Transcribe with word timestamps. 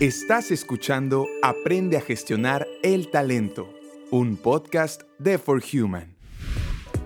Estás 0.00 0.50
escuchando 0.50 1.28
Aprende 1.40 1.96
a 1.96 2.00
gestionar 2.00 2.66
el 2.82 3.12
talento, 3.12 3.72
un 4.10 4.36
podcast 4.36 5.02
de 5.20 5.38
For 5.38 5.62
Human. 5.72 6.16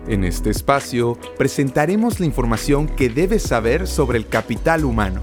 En 0.07 0.23
este 0.23 0.49
espacio 0.49 1.15
presentaremos 1.37 2.19
la 2.19 2.25
información 2.25 2.87
que 2.87 3.09
debes 3.09 3.43
saber 3.43 3.85
sobre 3.85 4.17
el 4.17 4.27
capital 4.27 4.85
humano 4.85 5.21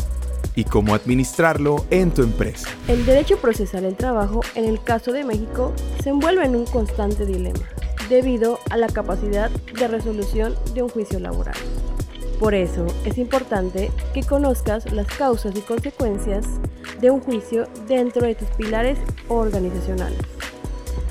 y 0.55 0.63
cómo 0.63 0.95
administrarlo 0.95 1.85
en 1.91 2.13
tu 2.13 2.23
empresa. 2.23 2.69
El 2.87 3.05
derecho 3.05 3.37
procesal 3.39 3.83
del 3.83 3.97
trabajo, 3.97 4.43
en 4.55 4.67
el 4.67 4.81
caso 4.81 5.11
de 5.11 5.25
México, 5.25 5.75
se 6.05 6.11
envuelve 6.11 6.45
en 6.45 6.55
un 6.55 6.67
constante 6.67 7.27
dilema, 7.27 7.67
debido 8.09 8.61
a 8.71 8.77
la 8.77 8.87
capacidad 8.87 9.51
de 9.51 9.89
resolución 9.89 10.55
de 10.73 10.85
un 10.85 10.89
juicio 10.89 11.19
laboral. 11.19 11.57
Por 12.39 12.55
eso 12.55 12.87
es 13.05 13.19
importante 13.19 13.91
que 14.15 14.23
conozcas 14.23 14.93
las 14.93 15.09
causas 15.09 15.57
y 15.57 15.63
consecuencias 15.63 16.47
de 17.01 17.11
un 17.11 17.21
juicio 17.21 17.67
dentro 17.87 18.27
de 18.27 18.35
tus 18.35 18.49
pilares 18.51 18.99
organizacionales. 19.29 20.21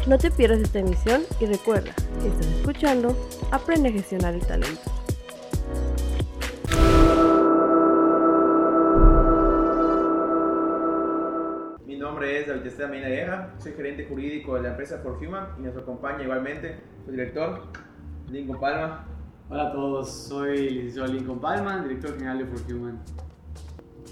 No 0.08 0.18
te 0.18 0.30
pierdas 0.30 0.60
esta 0.60 0.80
emisión 0.80 1.24
y 1.40 1.46
recuerda 1.46 1.92
que 2.22 2.28
estás 2.28 2.48
escuchando 2.48 3.16
Aprende 3.52 3.90
a 3.90 3.92
gestionar 3.92 4.34
el 4.34 4.46
talento. 4.46 4.92
Mi 11.86 11.98
nombre 11.98 12.40
es 12.40 12.48
David 12.48 12.66
Esteban 12.66 12.92
Medina 12.92 13.54
soy 13.60 13.74
gerente 13.74 14.06
jurídico 14.06 14.56
de 14.56 14.64
la 14.64 14.70
empresa 14.70 15.00
For 15.00 15.18
Human 15.24 15.48
y 15.60 15.62
nos 15.62 15.78
acompaña 15.78 16.24
igualmente 16.24 16.78
su 17.06 17.12
director, 17.12 17.64
Lincoln 18.30 18.60
Palma. 18.60 19.08
Hola 19.50 19.70
a 19.70 19.72
todos, 19.72 20.12
soy 20.12 20.68
el 20.68 20.76
licenciado 20.76 21.14
Lincoln 21.14 21.40
Palma, 21.40 21.82
director 21.84 22.16
general 22.16 22.40
de 22.40 22.46
For 22.46 22.74
Human. 22.74 23.00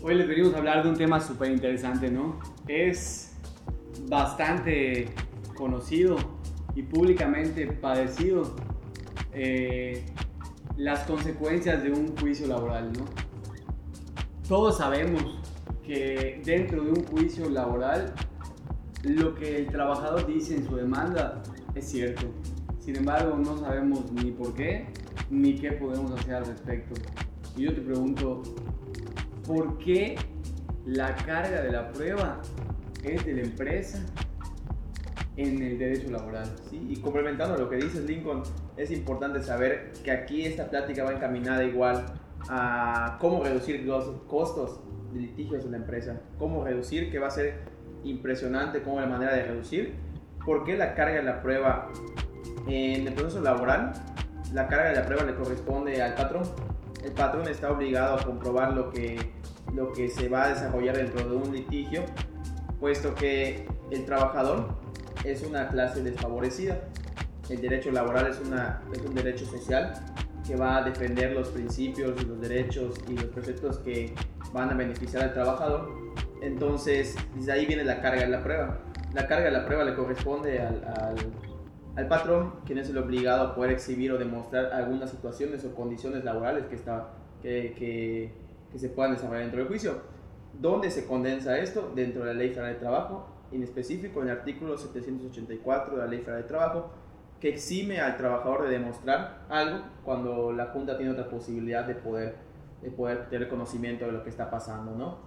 Hoy 0.05 0.15
les 0.15 0.27
venimos 0.27 0.53
a 0.53 0.57
hablar 0.57 0.83
de 0.83 0.89
un 0.89 0.97
tema 0.97 1.21
súper 1.21 1.49
interesante, 1.49 2.11
¿no? 2.11 2.37
Es 2.67 3.31
bastante 4.09 5.07
conocido 5.55 6.17
y 6.75 6.81
públicamente 6.83 7.67
padecido 7.67 8.53
eh, 9.31 10.03
las 10.75 11.05
consecuencias 11.05 11.83
de 11.83 11.91
un 11.91 12.17
juicio 12.17 12.47
laboral, 12.47 12.91
¿no? 12.91 13.05
Todos 14.45 14.79
sabemos 14.79 15.39
que 15.85 16.41
dentro 16.43 16.83
de 16.83 16.91
un 16.91 17.05
juicio 17.05 17.49
laboral 17.49 18.13
lo 19.03 19.35
que 19.35 19.55
el 19.55 19.67
trabajador 19.67 20.27
dice 20.27 20.57
en 20.57 20.67
su 20.67 20.75
demanda 20.75 21.41
es 21.75 21.89
cierto. 21.89 22.25
Sin 22.81 22.97
embargo, 22.97 23.37
no 23.37 23.57
sabemos 23.57 24.11
ni 24.11 24.31
por 24.31 24.53
qué 24.53 24.85
ni 25.29 25.55
qué 25.55 25.71
podemos 25.71 26.11
hacer 26.11 26.35
al 26.35 26.45
respecto. 26.45 26.93
Y 27.55 27.61
yo 27.61 27.73
te 27.73 27.79
pregunto, 27.79 28.43
¿por 29.45 29.77
qué 29.77 30.15
la 30.85 31.15
carga 31.15 31.61
de 31.61 31.71
la 31.71 31.91
prueba 31.91 32.41
es 33.03 33.25
de 33.25 33.33
la 33.33 33.41
empresa 33.41 33.99
en 35.37 35.61
el 35.61 35.77
derecho 35.77 36.11
laboral? 36.11 36.45
Sí, 36.69 36.85
y 36.89 36.97
complementando 36.97 37.57
lo 37.57 37.69
que 37.69 37.77
dices 37.77 38.03
Lincoln, 38.05 38.43
es 38.77 38.91
importante 38.91 39.41
saber 39.41 39.91
que 40.03 40.11
aquí 40.11 40.45
esta 40.45 40.69
plática 40.69 41.03
va 41.03 41.13
encaminada 41.13 41.63
igual 41.63 42.05
a 42.49 43.17
cómo 43.19 43.43
reducir 43.43 43.83
los 43.83 44.05
costos 44.27 44.79
de 45.13 45.21
litigios 45.21 45.65
en 45.65 45.71
la 45.71 45.77
empresa, 45.77 46.21
cómo 46.39 46.63
reducir, 46.63 47.11
que 47.11 47.19
va 47.19 47.27
a 47.27 47.31
ser 47.31 47.61
impresionante 48.03 48.81
cómo 48.81 48.99
la 48.99 49.07
manera 49.07 49.33
de 49.33 49.43
reducir, 49.43 49.93
por 50.45 50.63
qué 50.65 50.75
la 50.75 50.93
carga 50.93 51.15
de 51.15 51.23
la 51.23 51.41
prueba 51.41 51.89
en 52.67 53.07
el 53.07 53.13
proceso 53.13 53.41
laboral 53.41 53.93
la 54.53 54.67
carga 54.67 54.89
de 54.89 54.95
la 54.95 55.05
prueba 55.05 55.23
le 55.23 55.35
corresponde 55.35 56.01
al 56.01 56.13
patrón. 56.13 56.43
El 57.03 57.11
patrón 57.11 57.47
está 57.47 57.71
obligado 57.71 58.15
a 58.15 58.23
comprobar 58.23 58.73
lo 58.73 58.89
que, 58.89 59.19
lo 59.73 59.91
que 59.91 60.07
se 60.07 60.29
va 60.29 60.45
a 60.45 60.49
desarrollar 60.49 60.95
dentro 60.95 61.27
de 61.27 61.35
un 61.35 61.53
litigio, 61.53 62.05
puesto 62.79 63.13
que 63.13 63.67
el 63.91 64.05
trabajador 64.05 64.69
es 65.25 65.43
una 65.43 65.67
clase 65.67 66.01
desfavorecida. 66.01 66.79
El 67.49 67.61
derecho 67.61 67.91
laboral 67.91 68.27
es, 68.27 68.39
una, 68.39 68.81
es 68.93 69.01
un 69.01 69.13
derecho 69.13 69.45
social 69.45 69.93
que 70.47 70.55
va 70.55 70.77
a 70.77 70.83
defender 70.83 71.33
los 71.33 71.49
principios 71.49 72.21
y 72.21 72.25
los 72.25 72.39
derechos 72.39 72.95
y 73.07 73.15
los 73.15 73.25
preceptos 73.25 73.79
que 73.79 74.13
van 74.53 74.69
a 74.69 74.73
beneficiar 74.73 75.23
al 75.23 75.33
trabajador. 75.33 75.91
Entonces, 76.41 77.15
desde 77.35 77.51
ahí 77.51 77.65
viene 77.65 77.83
la 77.83 78.01
carga 78.01 78.21
de 78.21 78.29
la 78.29 78.43
prueba. 78.43 78.79
La 79.13 79.27
carga 79.27 79.45
de 79.45 79.51
la 79.51 79.65
prueba 79.65 79.83
le 79.83 79.95
corresponde 79.95 80.59
al, 80.59 80.83
al 80.85 81.15
al 81.95 82.07
patrón, 82.07 82.53
quien 82.65 82.79
es 82.79 82.89
el 82.89 82.97
obligado 82.97 83.47
a 83.47 83.55
poder 83.55 83.71
exhibir 83.71 84.11
o 84.11 84.17
demostrar 84.17 84.73
algunas 84.73 85.11
situaciones 85.11 85.63
o 85.63 85.75
condiciones 85.75 86.23
laborales 86.23 86.65
que, 86.65 86.75
está, 86.75 87.09
que, 87.41 87.73
que, 88.71 88.79
se 88.79 88.89
puedan 88.89 89.13
desarrollar 89.13 89.43
dentro 89.43 89.59
del 89.59 89.67
juicio. 89.67 90.01
¿Dónde 90.59 90.89
se 90.89 91.05
condensa 91.05 91.59
esto? 91.59 91.91
Dentro 91.95 92.23
de 92.23 92.33
la 92.33 92.39
Ley 92.39 92.49
Federal 92.49 92.73
de 92.73 92.79
Trabajo, 92.79 93.27
en 93.51 93.61
específico 93.61 94.21
en 94.21 94.29
el 94.29 94.37
artículo 94.37 94.77
784 94.77 95.95
de 95.95 95.99
la 95.99 96.07
Ley 96.07 96.19
Federal 96.19 96.41
de 96.41 96.47
Trabajo, 96.47 96.91
que 97.39 97.49
exime 97.49 97.99
al 97.99 98.17
trabajador 98.17 98.63
de 98.63 98.69
demostrar 98.69 99.45
algo 99.49 99.83
cuando 100.03 100.51
la 100.51 100.67
Junta 100.67 100.97
tiene 100.97 101.11
otra 101.11 101.29
posibilidad 101.29 101.85
de 101.85 101.93
poder, 101.93 102.37
de 102.81 102.89
poder 102.89 103.29
tener 103.29 103.49
conocimiento 103.49 104.05
de 104.05 104.13
lo 104.13 104.23
que 104.23 104.29
está 104.29 104.49
pasando, 104.49 104.95
¿no? 104.95 105.17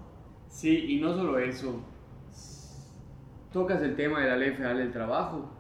Sí, 0.49 0.97
y 0.97 1.01
no 1.01 1.15
solo 1.15 1.39
eso. 1.39 1.81
Tocas 3.53 3.83
el 3.83 3.95
tema 3.95 4.21
de 4.21 4.31
la 4.31 4.37
Ley 4.37 4.53
Federal 4.53 4.79
del 4.79 4.93
Trabajo 4.93 5.56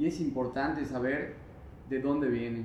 y 0.00 0.06
es 0.06 0.18
importante 0.18 0.86
saber 0.86 1.34
de 1.90 2.00
dónde 2.00 2.30
viene. 2.30 2.64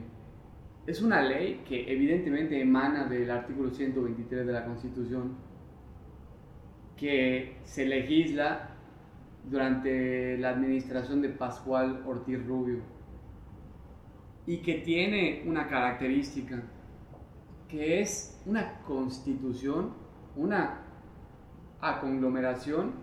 Es 0.88 1.02
una 1.02 1.22
ley 1.22 1.64
que 1.68 1.92
evidentemente 1.92 2.62
emana 2.62 3.10
del 3.10 3.30
artículo 3.30 3.72
123 3.72 4.48
de 4.48 4.54
la 4.54 4.64
Constitución, 4.64 5.36
que 6.96 7.58
se 7.66 7.86
legisla 7.86 8.70
durante 9.44 10.38
la 10.38 10.52
administración 10.52 11.22
de 11.22 11.28
Pascual 11.28 12.04
Ortiz 12.06 12.42
Rubio 12.46 12.80
y 14.48 14.60
que 14.60 14.76
tiene 14.76 15.44
una 15.46 15.68
característica, 15.68 16.64
que 17.68 18.00
es 18.00 18.42
una 18.46 18.80
constitución, 18.84 19.92
una 20.38 20.84
conglomeración 22.00 22.94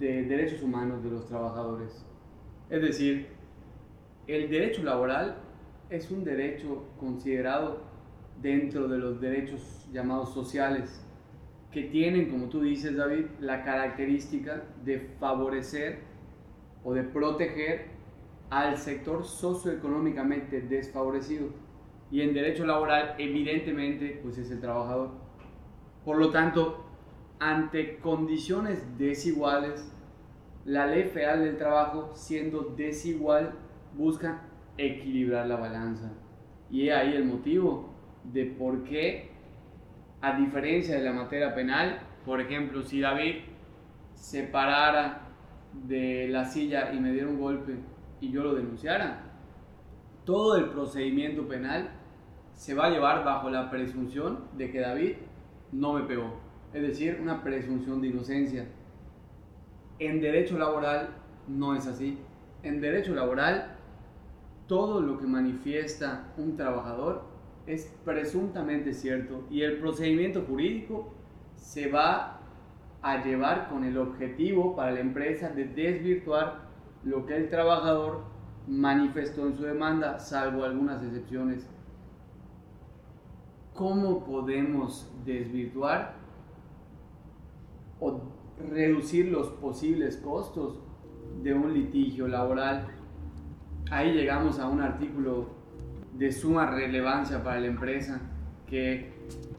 de 0.00 0.24
derechos 0.24 0.62
humanos 0.64 1.04
de 1.04 1.10
los 1.10 1.28
trabajadores. 1.28 2.04
Es 2.68 2.82
decir, 2.82 3.37
el 4.28 4.50
derecho 4.50 4.82
laboral 4.84 5.36
es 5.90 6.10
un 6.10 6.22
derecho 6.22 6.84
considerado 7.00 7.80
dentro 8.40 8.86
de 8.86 8.98
los 8.98 9.20
derechos 9.20 9.88
llamados 9.90 10.32
sociales, 10.34 11.04
que 11.72 11.84
tienen, 11.84 12.30
como 12.30 12.48
tú 12.48 12.60
dices 12.60 12.96
David, 12.96 13.24
la 13.40 13.64
característica 13.64 14.62
de 14.84 15.00
favorecer 15.18 16.00
o 16.84 16.92
de 16.94 17.02
proteger 17.02 17.86
al 18.50 18.76
sector 18.76 19.24
socioeconómicamente 19.24 20.60
desfavorecido. 20.60 21.48
Y 22.10 22.20
en 22.22 22.32
derecho 22.32 22.64
laboral, 22.64 23.14
evidentemente, 23.18 24.20
pues 24.22 24.38
es 24.38 24.50
el 24.50 24.60
trabajador. 24.60 25.10
Por 26.04 26.18
lo 26.18 26.30
tanto, 26.30 26.84
ante 27.38 27.98
condiciones 27.98 28.98
desiguales, 28.98 29.90
la 30.64 30.86
ley 30.86 31.04
federal 31.04 31.44
del 31.44 31.56
trabajo, 31.56 32.12
siendo 32.14 32.74
desigual, 32.76 33.54
busca 33.98 34.40
equilibrar 34.78 35.46
la 35.46 35.56
balanza. 35.56 36.10
Y 36.70 36.88
ahí 36.88 37.14
el 37.14 37.24
motivo 37.24 37.90
de 38.24 38.46
por 38.46 38.84
qué, 38.84 39.30
a 40.20 40.38
diferencia 40.38 40.96
de 40.96 41.04
la 41.04 41.12
materia 41.12 41.54
penal, 41.54 42.00
por 42.24 42.40
ejemplo, 42.40 42.82
si 42.82 43.00
David 43.00 43.36
se 44.14 44.44
parara 44.44 45.28
de 45.86 46.28
la 46.28 46.44
silla 46.44 46.92
y 46.92 47.00
me 47.00 47.12
diera 47.12 47.28
un 47.28 47.40
golpe 47.40 47.76
y 48.20 48.30
yo 48.30 48.42
lo 48.42 48.54
denunciara, 48.54 49.22
todo 50.24 50.56
el 50.56 50.70
procedimiento 50.70 51.46
penal 51.48 51.90
se 52.54 52.74
va 52.74 52.86
a 52.86 52.90
llevar 52.90 53.24
bajo 53.24 53.50
la 53.50 53.70
presunción 53.70 54.44
de 54.56 54.70
que 54.70 54.80
David 54.80 55.12
no 55.72 55.94
me 55.94 56.02
pegó. 56.02 56.40
Es 56.72 56.82
decir, 56.82 57.18
una 57.20 57.42
presunción 57.42 58.00
de 58.00 58.08
inocencia. 58.08 58.66
En 59.98 60.20
derecho 60.20 60.58
laboral 60.58 61.10
no 61.46 61.74
es 61.74 61.86
así. 61.86 62.18
En 62.62 62.80
derecho 62.80 63.14
laboral 63.14 63.77
todo 64.68 65.00
lo 65.00 65.18
que 65.18 65.26
manifiesta 65.26 66.32
un 66.36 66.54
trabajador 66.54 67.24
es 67.66 67.92
presuntamente 68.04 68.94
cierto 68.94 69.44
y 69.50 69.62
el 69.62 69.78
procedimiento 69.78 70.42
jurídico 70.42 71.12
se 71.56 71.90
va 71.90 72.38
a 73.02 73.24
llevar 73.24 73.68
con 73.68 73.84
el 73.84 73.96
objetivo 73.98 74.76
para 74.76 74.92
la 74.92 75.00
empresa 75.00 75.48
de 75.48 75.64
desvirtuar 75.64 76.68
lo 77.02 77.26
que 77.26 77.36
el 77.36 77.48
trabajador 77.48 78.22
manifestó 78.66 79.46
en 79.46 79.56
su 79.56 79.62
demanda, 79.62 80.18
salvo 80.18 80.64
algunas 80.64 81.02
excepciones. 81.02 81.66
¿Cómo 83.72 84.24
podemos 84.24 85.10
desvirtuar 85.24 86.14
o 88.00 88.20
reducir 88.70 89.26
los 89.26 89.48
posibles 89.52 90.16
costos 90.18 90.80
de 91.42 91.54
un 91.54 91.72
litigio 91.72 92.28
laboral? 92.28 92.97
Ahí 93.90 94.12
llegamos 94.12 94.58
a 94.58 94.66
un 94.68 94.80
artículo 94.80 95.48
de 96.12 96.32
suma 96.32 96.66
relevancia 96.66 97.42
para 97.42 97.60
la 97.60 97.66
empresa 97.66 98.20
que 98.66 99.12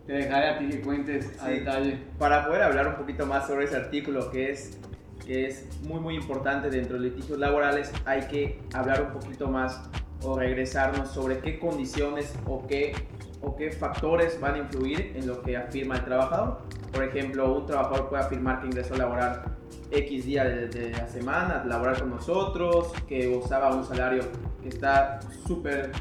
te 0.05 0.13
dejaré 0.13 0.49
a 0.49 0.57
ti 0.57 0.69
que 0.69 0.81
cuentes 0.81 1.39
a 1.41 1.49
detalle. 1.49 1.99
Para 2.17 2.45
poder 2.45 2.63
hablar 2.63 2.87
un 2.87 2.95
poquito 2.95 3.25
más 3.25 3.47
sobre 3.47 3.65
ese 3.65 3.77
artículo 3.77 4.31
que 4.31 4.51
es 4.51 4.77
que 5.25 5.45
es 5.45 5.67
muy 5.83 5.99
muy 5.99 6.15
importante 6.15 6.69
dentro 6.69 6.97
de 6.97 7.09
litigios 7.09 7.37
laborales, 7.37 7.91
hay 8.05 8.21
que 8.21 8.59
hablar 8.73 9.03
un 9.03 9.19
poquito 9.19 9.47
más 9.47 9.79
o 10.23 10.37
regresarnos 10.37 11.09
sobre 11.09 11.39
qué 11.39 11.59
condiciones 11.59 12.33
o 12.47 12.65
qué, 12.65 12.93
o 13.41 13.55
qué 13.55 13.71
factores 13.71 14.39
van 14.41 14.55
a 14.55 14.57
influir 14.59 15.13
en 15.15 15.27
lo 15.27 15.41
que 15.41 15.55
afirma 15.55 15.97
el 15.97 16.05
trabajador. 16.05 16.61
Por 16.91 17.03
ejemplo, 17.03 17.59
un 17.59 17.65
trabajador 17.65 18.09
puede 18.09 18.23
afirmar 18.23 18.61
que 18.61 18.67
ingresó 18.67 18.95
a 18.95 18.97
laborar 18.97 19.58
X 19.91 20.25
día 20.25 20.43
de, 20.43 20.91
la 20.91 21.07
semana, 21.07 21.63
laborar 21.65 21.99
con 21.99 22.11
nosotros, 22.11 22.91
que 23.07 23.27
usaba 23.27 23.73
un 23.73 23.85
salario 23.85 24.23
que 24.61 24.69
está 24.69 25.19
súper 25.47 25.91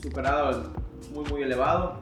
superado, 0.00 0.72
muy 1.12 1.24
muy 1.30 1.42
elevado, 1.42 2.00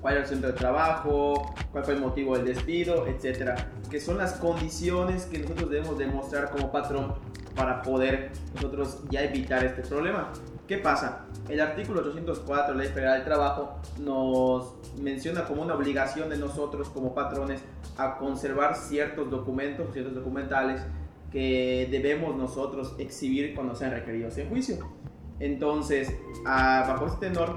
cuál 0.00 0.14
era 0.14 0.22
el 0.22 0.28
centro 0.28 0.50
de 0.50 0.58
trabajo, 0.58 1.54
cuál 1.70 1.84
fue 1.84 1.94
el 1.94 2.00
motivo 2.00 2.36
del 2.36 2.46
despido, 2.46 3.06
etcétera, 3.06 3.70
que 3.90 4.00
son 4.00 4.18
las 4.18 4.34
condiciones 4.34 5.24
que 5.26 5.38
nosotros 5.38 5.70
debemos 5.70 5.98
demostrar 5.98 6.50
como 6.50 6.70
patrón 6.70 7.14
para 7.54 7.82
poder 7.82 8.32
nosotros 8.54 9.02
ya 9.10 9.22
evitar 9.22 9.64
este 9.64 9.82
problema. 9.82 10.32
¿Qué 10.66 10.78
pasa? 10.78 11.26
El 11.48 11.60
artículo 11.60 12.00
804 12.00 12.72
de 12.72 12.78
la 12.78 12.84
Ley 12.84 12.92
Federal 12.92 13.14
del 13.14 13.24
Trabajo 13.24 13.76
nos 14.00 14.74
menciona 15.00 15.44
como 15.44 15.62
una 15.62 15.74
obligación 15.74 16.28
de 16.30 16.36
nosotros 16.36 16.88
como 16.88 17.14
patrones 17.14 17.60
a 17.96 18.16
conservar 18.16 18.76
ciertos 18.76 19.30
documentos, 19.30 19.92
ciertos 19.92 20.14
documentales 20.14 20.82
que 21.30 21.88
debemos 21.90 22.36
nosotros 22.36 22.94
exhibir 22.98 23.54
cuando 23.54 23.74
sean 23.74 23.90
requeridos 23.90 24.36
en 24.38 24.48
juicio. 24.48 24.78
Entonces, 25.40 26.14
bajo 26.44 27.06
este 27.06 27.28
tenor, 27.28 27.54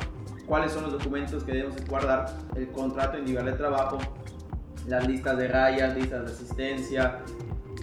cuáles 0.48 0.72
son 0.72 0.84
los 0.84 0.94
documentos 0.94 1.44
que 1.44 1.52
debemos 1.52 1.86
guardar, 1.88 2.34
el 2.56 2.70
contrato 2.70 3.18
individual 3.18 3.46
de 3.46 3.54
trabajo, 3.54 4.00
las 4.88 5.08
listas 5.08 5.38
de 5.38 5.48
rayas, 5.48 5.96
listas 5.96 6.26
de 6.26 6.32
asistencia, 6.32 7.22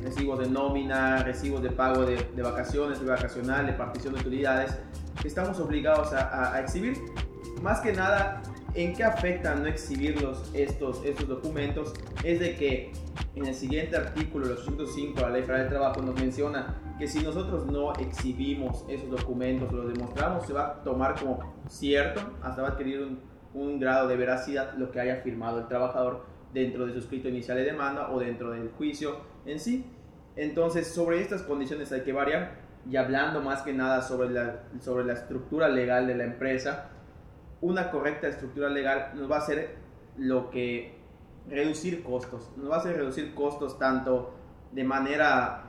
recibos 0.02 0.40
de 0.40 0.48
nómina, 0.48 1.22
recibos 1.22 1.62
de 1.62 1.70
pago 1.70 2.04
de, 2.04 2.42
vacaciones, 2.42 3.00
de 3.00 3.06
vacacional, 3.06 3.66
de 3.66 3.72
partición 3.72 4.14
de 4.14 4.20
utilidades, 4.20 4.76
estamos 5.24 5.58
obligados 5.60 6.12
a, 6.12 6.60
exhibir. 6.60 6.98
Más 7.62 7.80
que 7.80 7.92
nada, 7.92 8.42
¿en 8.74 8.94
qué 8.94 9.04
afecta 9.04 9.54
no 9.54 9.66
exhibirlos 9.66 10.50
estos, 10.54 11.04
estos 11.04 11.28
documentos? 11.28 11.92
Es 12.24 12.40
de 12.40 12.56
que 12.56 12.92
en 13.34 13.46
el 13.46 13.54
siguiente 13.54 13.96
artículo, 13.96 14.46
el 14.46 14.52
805 14.52 15.14
de 15.14 15.22
la 15.22 15.30
Ley 15.30 15.42
Federal 15.42 15.62
del 15.62 15.70
Trabajo, 15.70 16.02
nos 16.02 16.14
menciona 16.20 16.76
que 16.98 17.06
si 17.06 17.20
nosotros 17.20 17.66
no 17.66 17.92
exhibimos 17.94 18.84
esos 18.88 19.10
documentos, 19.10 19.72
los 19.72 19.92
demostramos, 19.92 20.46
se 20.46 20.52
va 20.52 20.66
a 20.66 20.82
tomar 20.82 21.18
como 21.18 21.54
cierto, 21.68 22.20
hasta 22.42 22.62
va 22.62 22.68
a 22.68 22.70
adquirir 22.72 23.00
un, 23.00 23.20
un 23.54 23.78
grado 23.78 24.08
de 24.08 24.16
veracidad 24.16 24.74
lo 24.76 24.90
que 24.90 25.00
haya 25.00 25.16
firmado 25.16 25.60
el 25.60 25.68
trabajador 25.68 26.24
dentro 26.52 26.86
de 26.86 26.92
su 26.92 26.98
escrito 26.98 27.28
inicial 27.28 27.56
de 27.56 27.64
demanda 27.64 28.10
o 28.10 28.18
dentro 28.18 28.50
del 28.50 28.70
juicio 28.70 29.16
en 29.46 29.58
sí. 29.58 29.86
Entonces, 30.36 30.88
sobre 30.88 31.20
estas 31.20 31.42
condiciones 31.42 31.92
hay 31.92 32.02
que 32.02 32.12
variar 32.12 32.60
y 32.90 32.96
hablando 32.96 33.40
más 33.40 33.62
que 33.62 33.72
nada 33.72 34.02
sobre 34.02 34.30
la, 34.30 34.62
sobre 34.80 35.04
la 35.04 35.12
estructura 35.14 35.68
legal 35.68 36.06
de 36.06 36.16
la 36.16 36.24
empresa, 36.24 36.90
una 37.60 37.90
correcta 37.90 38.26
estructura 38.26 38.68
legal 38.68 39.12
nos 39.14 39.30
va 39.30 39.36
a 39.36 39.38
hacer 39.38 39.76
lo 40.18 40.50
que 40.50 40.98
reducir 41.48 42.02
costos, 42.02 42.50
nos 42.56 42.70
va 42.70 42.76
a 42.76 42.78
hacer 42.78 42.96
reducir 42.96 43.34
costos 43.34 43.78
tanto 43.78 44.34
de 44.72 44.84
manera 44.84 45.64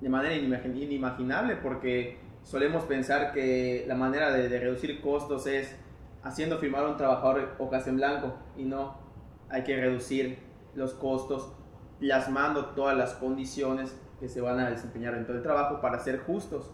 de 0.00 0.08
manera 0.08 0.34
inimaginable 0.34 1.56
porque 1.56 2.18
solemos 2.44 2.84
pensar 2.84 3.32
que 3.32 3.84
la 3.88 3.96
manera 3.96 4.32
de, 4.32 4.48
de 4.48 4.60
reducir 4.60 5.00
costos 5.00 5.46
es 5.46 5.76
haciendo 6.22 6.58
firmar 6.58 6.84
a 6.84 6.88
un 6.88 6.96
trabajador 6.96 7.56
hojas 7.58 7.86
en 7.88 7.96
blanco 7.96 8.34
y 8.56 8.64
no 8.64 8.96
hay 9.50 9.64
que 9.64 9.76
reducir 9.76 10.38
los 10.74 10.94
costos 10.94 11.52
plasmando 11.98 12.66
todas 12.66 12.96
las 12.96 13.14
condiciones 13.14 13.94
que 14.18 14.28
se 14.28 14.40
van 14.40 14.58
a 14.58 14.70
desempeñar 14.70 15.14
dentro 15.14 15.34
del 15.34 15.42
trabajo 15.42 15.80
para 15.80 15.98
ser 15.98 16.20
justos. 16.20 16.70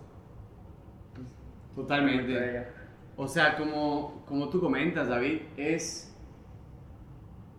Totalmente. 1.75 2.67
O 3.17 3.29
sea, 3.29 3.57
como, 3.57 4.25
como 4.27 4.49
tú 4.49 4.61
comentas, 4.61 5.09
David, 5.09 5.43
es 5.57 6.15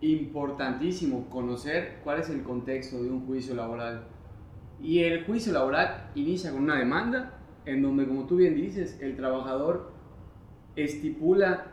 importantísimo 0.00 1.28
conocer 1.30 2.00
cuál 2.04 2.20
es 2.20 2.28
el 2.28 2.42
contexto 2.42 3.02
de 3.02 3.10
un 3.10 3.26
juicio 3.26 3.54
laboral. 3.54 4.04
Y 4.80 5.02
el 5.04 5.24
juicio 5.24 5.52
laboral 5.52 6.10
inicia 6.14 6.52
con 6.52 6.62
una 6.62 6.76
demanda 6.76 7.32
en 7.64 7.82
donde, 7.82 8.06
como 8.06 8.26
tú 8.26 8.36
bien 8.36 8.54
dices, 8.54 8.98
el 9.00 9.16
trabajador 9.16 9.92
estipula 10.76 11.66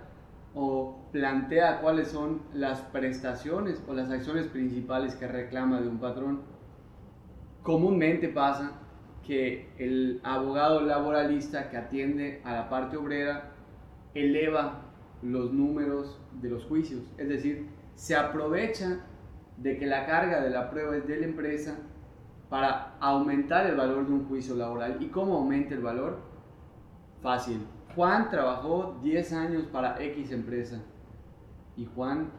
o 0.55 1.09
plantea 1.11 1.81
cuáles 1.81 2.07
son 2.09 2.41
las 2.53 2.79
prestaciones 2.79 3.83
o 3.87 3.93
las 3.93 4.09
acciones 4.09 4.47
principales 4.47 5.15
que 5.15 5.27
reclama 5.27 5.81
de 5.81 5.89
un 5.89 5.99
patrón. 5.99 6.41
Comúnmente 7.63 8.27
pasa 8.27 8.73
que 9.25 9.69
el 9.77 10.19
abogado 10.23 10.81
laboralista 10.81 11.69
que 11.69 11.77
atiende 11.77 12.41
a 12.43 12.53
la 12.53 12.69
parte 12.69 12.97
obrera 12.97 13.51
eleva 14.13 14.81
los 15.21 15.53
números 15.53 16.19
de 16.41 16.49
los 16.49 16.65
juicios, 16.65 17.01
es 17.17 17.29
decir, 17.29 17.69
se 17.95 18.15
aprovecha 18.15 18.99
de 19.57 19.77
que 19.77 19.85
la 19.85 20.05
carga 20.05 20.41
de 20.41 20.49
la 20.49 20.69
prueba 20.69 20.97
es 20.97 21.07
de 21.07 21.17
la 21.17 21.25
empresa 21.25 21.77
para 22.49 22.97
aumentar 22.99 23.65
el 23.65 23.77
valor 23.77 24.05
de 24.05 24.13
un 24.13 24.27
juicio 24.27 24.55
laboral. 24.55 24.97
¿Y 24.99 25.07
cómo 25.07 25.37
aumenta 25.37 25.73
el 25.73 25.81
valor? 25.81 26.19
Fácil, 27.21 27.65
Juan 27.95 28.29
trabajó 28.29 28.99
10 29.01 29.33
años 29.33 29.63
para 29.71 30.03
X 30.03 30.31
empresa 30.31 30.81
y 31.77 31.85
Juan 31.85 32.29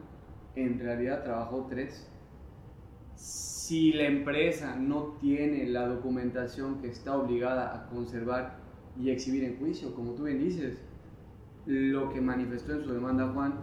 en 0.54 0.78
realidad 0.78 1.24
trabajó 1.24 1.66
3. 1.70 2.10
Si 3.66 3.94
la 3.94 4.04
empresa 4.04 4.76
no 4.76 5.16
tiene 5.22 5.66
la 5.66 5.88
documentación 5.88 6.82
que 6.82 6.88
está 6.88 7.16
obligada 7.16 7.74
a 7.74 7.86
conservar 7.86 8.58
y 9.00 9.08
exhibir 9.08 9.42
en 9.42 9.56
juicio, 9.56 9.94
como 9.94 10.12
tú 10.12 10.24
bien 10.24 10.38
dices, 10.38 10.82
lo 11.64 12.12
que 12.12 12.20
manifestó 12.20 12.74
en 12.74 12.84
su 12.84 12.92
demanda 12.92 13.30
Juan 13.32 13.54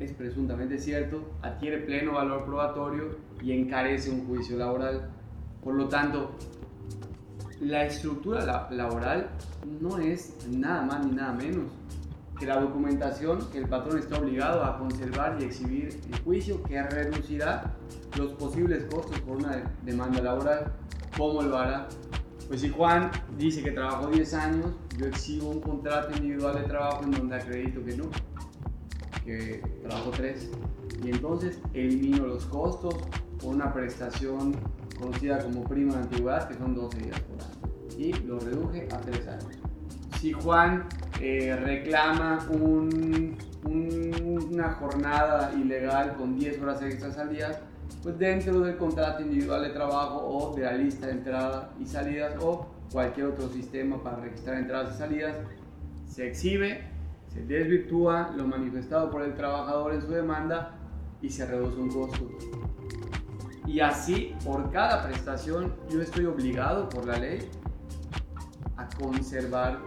es 0.00 0.12
presuntamente 0.14 0.76
cierto, 0.76 1.22
adquiere 1.40 1.78
pleno 1.82 2.14
valor 2.14 2.46
probatorio 2.46 3.16
y 3.40 3.52
encarece 3.52 4.10
un 4.10 4.26
juicio 4.26 4.56
laboral. 4.56 5.08
Por 5.62 5.74
lo 5.76 5.86
tanto, 5.86 6.32
la 7.60 7.84
estructura 7.84 8.68
laboral 8.72 9.30
no 9.80 9.98
es 9.98 10.48
nada 10.50 10.82
más 10.82 11.06
ni 11.06 11.12
nada 11.12 11.32
menos 11.34 11.70
que 12.40 12.46
la 12.46 12.60
documentación 12.60 13.38
que 13.52 13.58
el 13.58 13.68
patrón 13.68 14.00
está 14.00 14.18
obligado 14.18 14.64
a 14.64 14.78
conservar 14.78 15.38
y 15.40 15.44
exhibir 15.44 15.90
en 16.10 16.24
juicio 16.24 16.60
que 16.64 16.82
reducirá 16.82 17.76
los 18.16 18.32
posibles 18.32 18.84
costos 18.84 19.18
por 19.20 19.36
una 19.36 19.62
demanda 19.82 20.22
laboral. 20.22 20.72
¿Cómo 21.16 21.42
lo 21.42 21.58
hará? 21.58 21.88
Pues 22.48 22.62
si 22.62 22.70
Juan 22.70 23.10
dice 23.36 23.62
que 23.62 23.72
trabajó 23.72 24.06
10 24.06 24.34
años, 24.34 24.66
yo 24.96 25.06
exhibo 25.06 25.50
un 25.50 25.60
contrato 25.60 26.16
individual 26.16 26.56
de 26.56 26.62
trabajo 26.62 27.04
en 27.04 27.10
donde 27.10 27.36
acredito 27.36 27.84
que 27.84 27.96
no, 27.96 28.04
que 29.24 29.62
trabajó 29.82 30.10
3. 30.10 30.50
Y 31.04 31.10
entonces 31.10 31.60
elimino 31.74 32.26
los 32.26 32.46
costos 32.46 32.94
por 33.40 33.54
una 33.54 33.72
prestación 33.72 34.56
conocida 34.98 35.38
como 35.38 35.64
prima 35.64 35.94
de 35.94 36.02
antigüedad, 36.04 36.48
que 36.48 36.54
son 36.54 36.74
12 36.74 36.98
días 36.98 37.20
por 37.20 37.42
año. 37.42 37.98
Y 37.98 38.12
lo 38.26 38.40
reduje 38.40 38.88
a 38.92 38.98
3 38.98 39.28
años. 39.28 39.58
Si 40.18 40.32
Juan 40.32 40.88
eh, 41.20 41.54
reclama 41.54 42.48
una 43.64 44.72
jornada 44.72 45.52
ilegal 45.54 46.16
con 46.16 46.38
10 46.38 46.60
horas 46.62 46.82
extras 46.82 47.18
al 47.18 47.30
día, 47.30 47.60
pues 48.02 48.18
dentro 48.18 48.60
del 48.60 48.76
contrato 48.76 49.22
individual 49.22 49.62
de 49.62 49.70
trabajo 49.70 50.26
o 50.26 50.54
de 50.54 50.62
la 50.62 50.72
lista 50.72 51.06
de 51.06 51.12
entradas 51.12 51.66
y 51.80 51.86
salidas 51.86 52.34
o 52.42 52.66
cualquier 52.92 53.26
otro 53.26 53.48
sistema 53.48 54.02
para 54.02 54.18
registrar 54.18 54.58
entradas 54.58 54.94
y 54.94 54.98
salidas, 54.98 55.36
se 56.06 56.28
exhibe, 56.28 56.82
se 57.32 57.42
desvirtúa 57.42 58.32
lo 58.36 58.46
manifestado 58.46 59.10
por 59.10 59.22
el 59.22 59.34
trabajador 59.34 59.94
en 59.94 60.02
su 60.02 60.08
demanda 60.08 60.74
y 61.20 61.28
se 61.28 61.46
reduce 61.46 61.80
un 61.80 61.90
costo. 61.90 62.28
Y 63.66 63.80
así, 63.80 64.34
por 64.44 64.70
cada 64.70 65.06
prestación, 65.06 65.74
yo 65.90 66.00
estoy 66.00 66.24
obligado 66.24 66.88
por 66.88 67.06
la 67.06 67.18
ley 67.18 67.50
a 68.78 68.88
conservar 68.98 69.80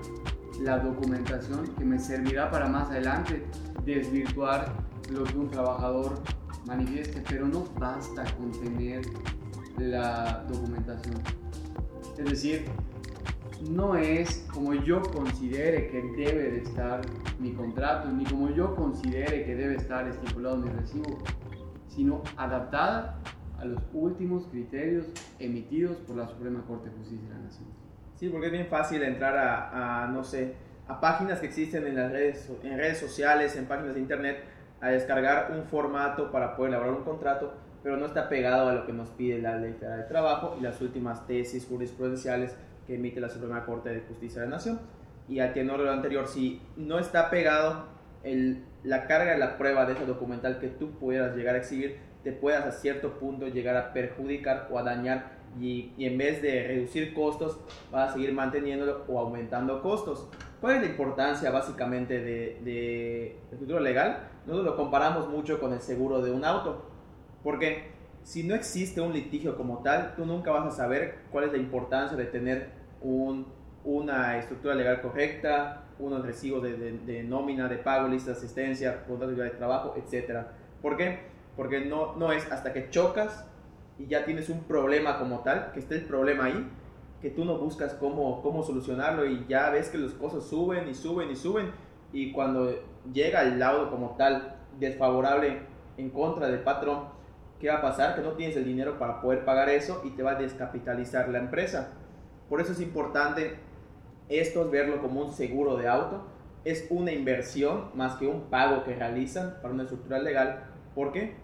la 0.62 0.77
documentación 0.77 1.65
que 1.75 1.84
me 1.84 1.98
servirá 1.98 2.51
para 2.51 2.67
más 2.67 2.89
adelante 2.89 3.43
desvirtuar 3.84 4.72
lo 5.10 5.24
que 5.24 5.38
un 5.38 5.50
trabajador 5.50 6.22
manifieste, 6.65 7.23
pero 7.27 7.47
no 7.47 7.65
basta 7.79 8.23
con 8.35 8.51
tener 8.51 9.01
la 9.77 10.43
documentación. 10.47 11.15
Es 12.17 12.25
decir, 12.25 12.65
no 13.69 13.95
es 13.95 14.47
como 14.53 14.73
yo 14.73 15.01
considere 15.01 15.87
que 15.89 16.01
debe 16.01 16.51
de 16.51 16.57
estar 16.59 17.01
mi 17.39 17.53
contrato, 17.53 18.09
ni 18.09 18.25
como 18.25 18.49
yo 18.49 18.75
considere 18.75 19.45
que 19.45 19.55
debe 19.55 19.75
estar 19.75 20.07
estipulado 20.07 20.57
mi 20.57 20.69
recibo, 20.69 21.17
sino 21.87 22.21
adaptada 22.37 23.19
a 23.59 23.65
los 23.65 23.81
últimos 23.93 24.45
criterios 24.47 25.05
emitidos 25.39 25.97
por 25.97 26.15
la 26.15 26.27
Suprema 26.27 26.63
Corte 26.65 26.89
de 26.89 26.95
Justicia 26.95 27.27
de 27.27 27.33
la 27.35 27.41
Nación. 27.41 27.67
Sí, 28.15 28.29
porque 28.29 28.47
es 28.47 28.51
bien 28.51 28.67
fácil 28.67 29.03
entrar 29.03 29.35
a, 29.37 30.07
no 30.07 30.23
sé, 30.23 30.55
a 30.87 30.99
páginas 30.99 31.39
que 31.39 31.47
existen 31.47 31.85
en 31.87 31.95
las 31.95 32.11
redes, 32.11 32.51
en 32.63 32.77
redes 32.77 32.99
sociales, 32.99 33.55
en 33.55 33.65
páginas 33.65 33.95
de 33.95 33.99
internet, 33.99 34.43
a 34.81 34.89
descargar 34.89 35.51
un 35.51 35.63
formato 35.65 36.31
para 36.31 36.55
poder 36.55 36.71
elaborar 36.71 36.95
un 36.95 37.03
contrato, 37.03 37.53
pero 37.83 37.97
no 37.97 38.05
está 38.05 38.29
pegado 38.29 38.69
a 38.69 38.73
lo 38.73 38.85
que 38.85 38.93
nos 38.93 39.09
pide 39.09 39.41
la 39.41 39.57
Ley 39.57 39.73
de 39.73 40.03
Trabajo 40.03 40.55
y 40.59 40.63
las 40.63 40.81
últimas 40.81 41.25
tesis 41.27 41.65
jurisprudenciales 41.67 42.55
que 42.85 42.95
emite 42.95 43.19
la 43.19 43.29
Suprema 43.29 43.65
Corte 43.65 43.89
de 43.89 44.01
Justicia 44.01 44.41
de 44.41 44.47
la 44.47 44.55
Nación. 44.55 44.79
Y 45.27 45.39
al 45.39 45.53
tenor 45.53 45.79
de 45.79 45.85
lo 45.85 45.91
anterior, 45.91 46.27
si 46.27 46.61
no 46.75 47.00
está 47.00 47.29
pegado 47.29 47.85
el, 48.23 48.63
la 48.83 49.07
carga 49.07 49.31
de 49.31 49.38
la 49.38 49.57
prueba 49.57 49.85
de 49.85 49.93
ese 49.93 50.05
documental 50.05 50.59
que 50.59 50.67
tú 50.67 50.91
pudieras 50.91 51.35
llegar 51.35 51.55
a 51.55 51.59
exhibir, 51.59 51.97
te 52.23 52.31
puedas 52.31 52.65
a 52.65 52.71
cierto 52.71 53.19
punto 53.19 53.47
llegar 53.47 53.75
a 53.77 53.93
perjudicar 53.93 54.67
o 54.71 54.77
a 54.77 54.83
dañar 54.83 55.41
y, 55.59 55.93
en 56.00 56.17
vez 56.17 56.41
de 56.41 56.65
reducir 56.67 57.13
costos, 57.13 57.59
vas 57.91 58.11
a 58.11 58.13
seguir 58.13 58.33
manteniéndolo 58.33 59.03
o 59.07 59.19
aumentando 59.19 59.81
costos. 59.81 60.29
¿Cuál 60.61 60.75
es 60.75 60.81
la 60.81 60.88
importancia 60.88 61.51
básicamente 61.51 62.19
de, 62.19 62.59
de, 62.63 63.57
futuro 63.57 63.79
legal? 63.79 64.29
Nosotros 64.45 64.65
lo 64.65 64.75
comparamos 64.75 65.29
mucho 65.29 65.60
con 65.60 65.74
el 65.74 65.81
seguro 65.81 66.21
de 66.21 66.31
un 66.31 66.43
auto, 66.43 66.83
porque 67.43 67.91
si 68.24 68.43
no 68.43 68.55
existe 68.55 69.01
un 69.01 69.13
litigio 69.13 69.55
como 69.55 69.79
tal, 69.79 70.15
tú 70.15 70.25
nunca 70.25 70.51
vas 70.51 70.65
a 70.65 70.75
saber 70.75 71.19
cuál 71.31 71.45
es 71.45 71.51
la 71.51 71.57
importancia 71.57 72.17
de 72.17 72.25
tener 72.25 72.69
un, 73.01 73.45
una 73.83 74.38
estructura 74.38 74.75
legal 74.75 75.01
correcta, 75.01 75.83
unos 76.00 76.25
recibos 76.25 76.63
de, 76.63 76.75
de, 76.75 77.24
nómina, 77.24 77.67
de 77.67 77.77
pago, 77.77 78.07
lista 78.07 78.31
de 78.31 78.38
asistencia, 78.38 79.05
contrato 79.05 79.33
de 79.33 79.50
trabajo, 79.51 79.95
etc. 79.95 80.45
¿Por 80.81 80.98
qué? 80.98 81.19
Porque 81.55 81.86
no, 81.86 82.15
no 82.15 82.31
es 82.31 82.51
hasta 82.51 82.74
que 82.74 82.89
chocas 82.89 83.45
y 84.00 84.07
ya 84.07 84.25
tienes 84.25 84.50
un 84.50 84.63
problema 84.63 85.19
como 85.19 85.39
tal, 85.39 85.71
que 85.74 85.79
esté 85.79 85.95
el 85.95 86.05
problema 86.05 86.45
ahí, 86.45 86.67
que 87.21 87.29
tú 87.29 87.45
no 87.45 87.57
buscas 87.57 87.93
cómo, 87.95 88.41
cómo 88.41 88.63
solucionarlo 88.63 89.25
y 89.25 89.45
ya 89.48 89.69
ves 89.69 89.89
que 89.89 90.00
las 90.00 90.13
cosas 90.13 90.43
suben 90.43 90.88
y 90.89 90.95
suben 90.95 91.29
y 91.29 91.36
suben 91.36 91.71
y 92.13 92.31
cuando 92.31 92.73
llega 93.11 93.41
el 93.41 93.59
laudo 93.59 93.89
como 93.89 94.15
tal 94.17 94.55
desfavorable 94.79 95.61
en 95.97 96.09
contra 96.09 96.47
del 96.47 96.61
patrón, 96.61 97.05
¿qué 97.59 97.69
va 97.69 97.77
a 97.77 97.81
pasar? 97.81 98.15
Que 98.15 98.21
no 98.21 98.31
tienes 98.31 98.57
el 98.57 98.65
dinero 98.65 98.97
para 98.97 99.21
poder 99.21 99.45
pagar 99.45 99.69
eso 99.69 100.01
y 100.03 100.11
te 100.11 100.23
va 100.23 100.31
a 100.31 100.35
descapitalizar 100.35 101.29
la 101.29 101.39
empresa. 101.39 101.93
Por 102.49 102.59
eso 102.59 102.73
es 102.73 102.81
importante 102.81 103.59
esto, 104.29 104.69
verlo 104.69 105.01
como 105.01 105.21
un 105.21 105.31
seguro 105.31 105.77
de 105.77 105.87
auto. 105.87 106.25
Es 106.63 106.87
una 106.89 107.11
inversión 107.11 107.89
más 107.95 108.15
que 108.15 108.27
un 108.27 108.41
pago 108.49 108.83
que 108.83 108.95
realizan 108.95 109.57
para 109.61 109.73
una 109.73 109.83
estructura 109.83 110.19
legal. 110.19 110.63
¿Por 110.93 111.11
qué? 111.11 111.35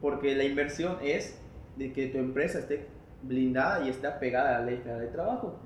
Porque 0.00 0.34
la 0.34 0.44
inversión 0.44 0.98
es 1.02 1.40
de 1.76 1.92
que 1.92 2.08
tu 2.08 2.18
empresa 2.18 2.58
esté 2.58 2.88
blindada 3.22 3.84
y 3.84 3.90
esté 3.90 4.06
apegada 4.06 4.56
a 4.56 4.60
la 4.60 4.66
ley 4.66 4.78
federal 4.78 5.00
de 5.00 5.08
trabajo. 5.08 5.56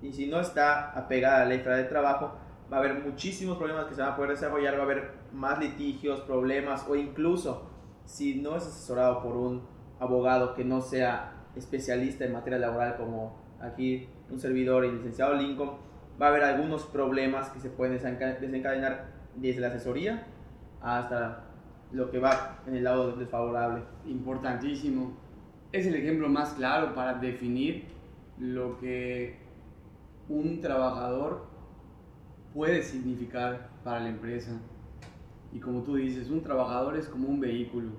Y 0.00 0.12
si 0.12 0.26
no 0.26 0.40
está 0.40 0.90
apegada 0.92 1.36
a 1.36 1.40
la 1.40 1.46
ley 1.46 1.58
federal 1.58 1.82
de 1.82 1.88
trabajo, 1.88 2.34
va 2.72 2.76
a 2.76 2.80
haber 2.80 3.04
muchísimos 3.04 3.58
problemas 3.58 3.84
que 3.84 3.94
se 3.94 4.00
van 4.00 4.12
a 4.12 4.16
poder 4.16 4.30
desarrollar, 4.30 4.76
va 4.76 4.80
a 4.80 4.84
haber 4.84 5.10
más 5.32 5.58
litigios, 5.58 6.20
problemas 6.20 6.86
o 6.88 6.96
incluso 6.96 7.68
si 8.06 8.40
no 8.40 8.56
es 8.56 8.64
asesorado 8.64 9.22
por 9.22 9.36
un 9.36 9.62
abogado 10.00 10.54
que 10.54 10.64
no 10.64 10.80
sea 10.80 11.34
especialista 11.54 12.24
en 12.24 12.32
materia 12.32 12.58
laboral 12.58 12.96
como 12.96 13.36
aquí 13.60 14.08
un 14.30 14.40
servidor 14.40 14.86
y 14.86 14.92
licenciado 14.92 15.34
Lincoln, 15.34 15.72
va 16.20 16.26
a 16.26 16.28
haber 16.30 16.44
algunos 16.44 16.84
problemas 16.84 17.50
que 17.50 17.60
se 17.60 17.68
pueden 17.68 17.94
desencadenar 17.94 19.12
desde 19.36 19.60
la 19.60 19.68
asesoría 19.68 20.26
hasta 20.80 21.44
lo 21.92 22.10
que 22.10 22.18
va 22.18 22.62
en 22.66 22.76
el 22.76 22.84
lado 22.84 23.14
desfavorable. 23.16 23.82
Importantísimo. 24.06 25.12
Es 25.72 25.86
el 25.86 25.94
ejemplo 25.94 26.28
más 26.28 26.54
claro 26.54 26.94
para 26.94 27.14
definir 27.14 27.86
lo 28.38 28.78
que 28.78 29.38
un 30.28 30.60
trabajador 30.60 31.51
puede 32.54 32.82
significar 32.82 33.70
para 33.84 34.00
la 34.00 34.08
empresa. 34.08 34.60
Y 35.52 35.60
como 35.60 35.82
tú 35.82 35.96
dices, 35.96 36.30
un 36.30 36.42
trabajador 36.42 36.96
es 36.96 37.08
como 37.08 37.28
un 37.28 37.40
vehículo 37.40 37.90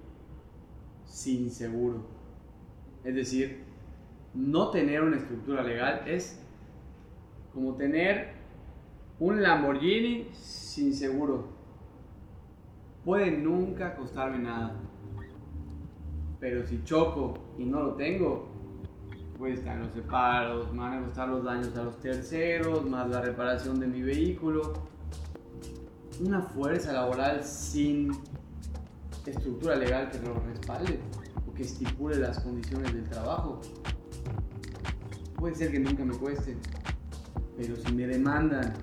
sin 1.05 1.51
seguro. 1.51 2.05
Es 3.03 3.15
decir, 3.15 3.63
no 4.33 4.71
tener 4.71 5.01
una 5.01 5.17
estructura 5.17 5.61
legal 5.63 6.03
es 6.07 6.41
como 7.53 7.75
tener 7.75 8.33
un 9.19 9.43
Lamborghini 9.43 10.27
sin 10.33 10.93
seguro 10.93 11.53
puede 13.03 13.31
nunca 13.31 13.95
costarme 13.95 14.39
nada. 14.39 14.75
Pero 16.39 16.65
si 16.65 16.83
choco 16.83 17.35
y 17.57 17.65
no 17.65 17.81
lo 17.81 17.93
tengo, 17.93 18.52
pues 19.37 19.59
están 19.59 19.81
los 19.81 19.91
separos, 19.93 20.75
van 20.75 20.99
a 20.99 21.05
costar 21.05 21.29
los 21.29 21.43
daños 21.43 21.75
a 21.77 21.83
los 21.83 21.99
terceros, 21.99 22.89
más 22.89 23.09
la 23.09 23.21
reparación 23.21 23.79
de 23.79 23.87
mi 23.87 24.01
vehículo. 24.01 24.73
Una 26.19 26.41
fuerza 26.41 26.93
laboral 26.93 27.43
sin 27.43 28.11
estructura 29.25 29.75
legal 29.75 30.09
que 30.11 30.19
lo 30.19 30.33
respalde 30.39 30.99
o 31.47 31.53
que 31.53 31.63
estipule 31.63 32.17
las 32.17 32.39
condiciones 32.39 32.93
del 32.93 33.03
trabajo. 33.09 33.61
Puede 35.35 35.55
ser 35.55 35.71
que 35.71 35.79
nunca 35.79 36.05
me 36.05 36.15
cueste, 36.15 36.55
pero 37.57 37.75
si 37.75 37.93
me 37.93 38.07
demandan 38.07 38.73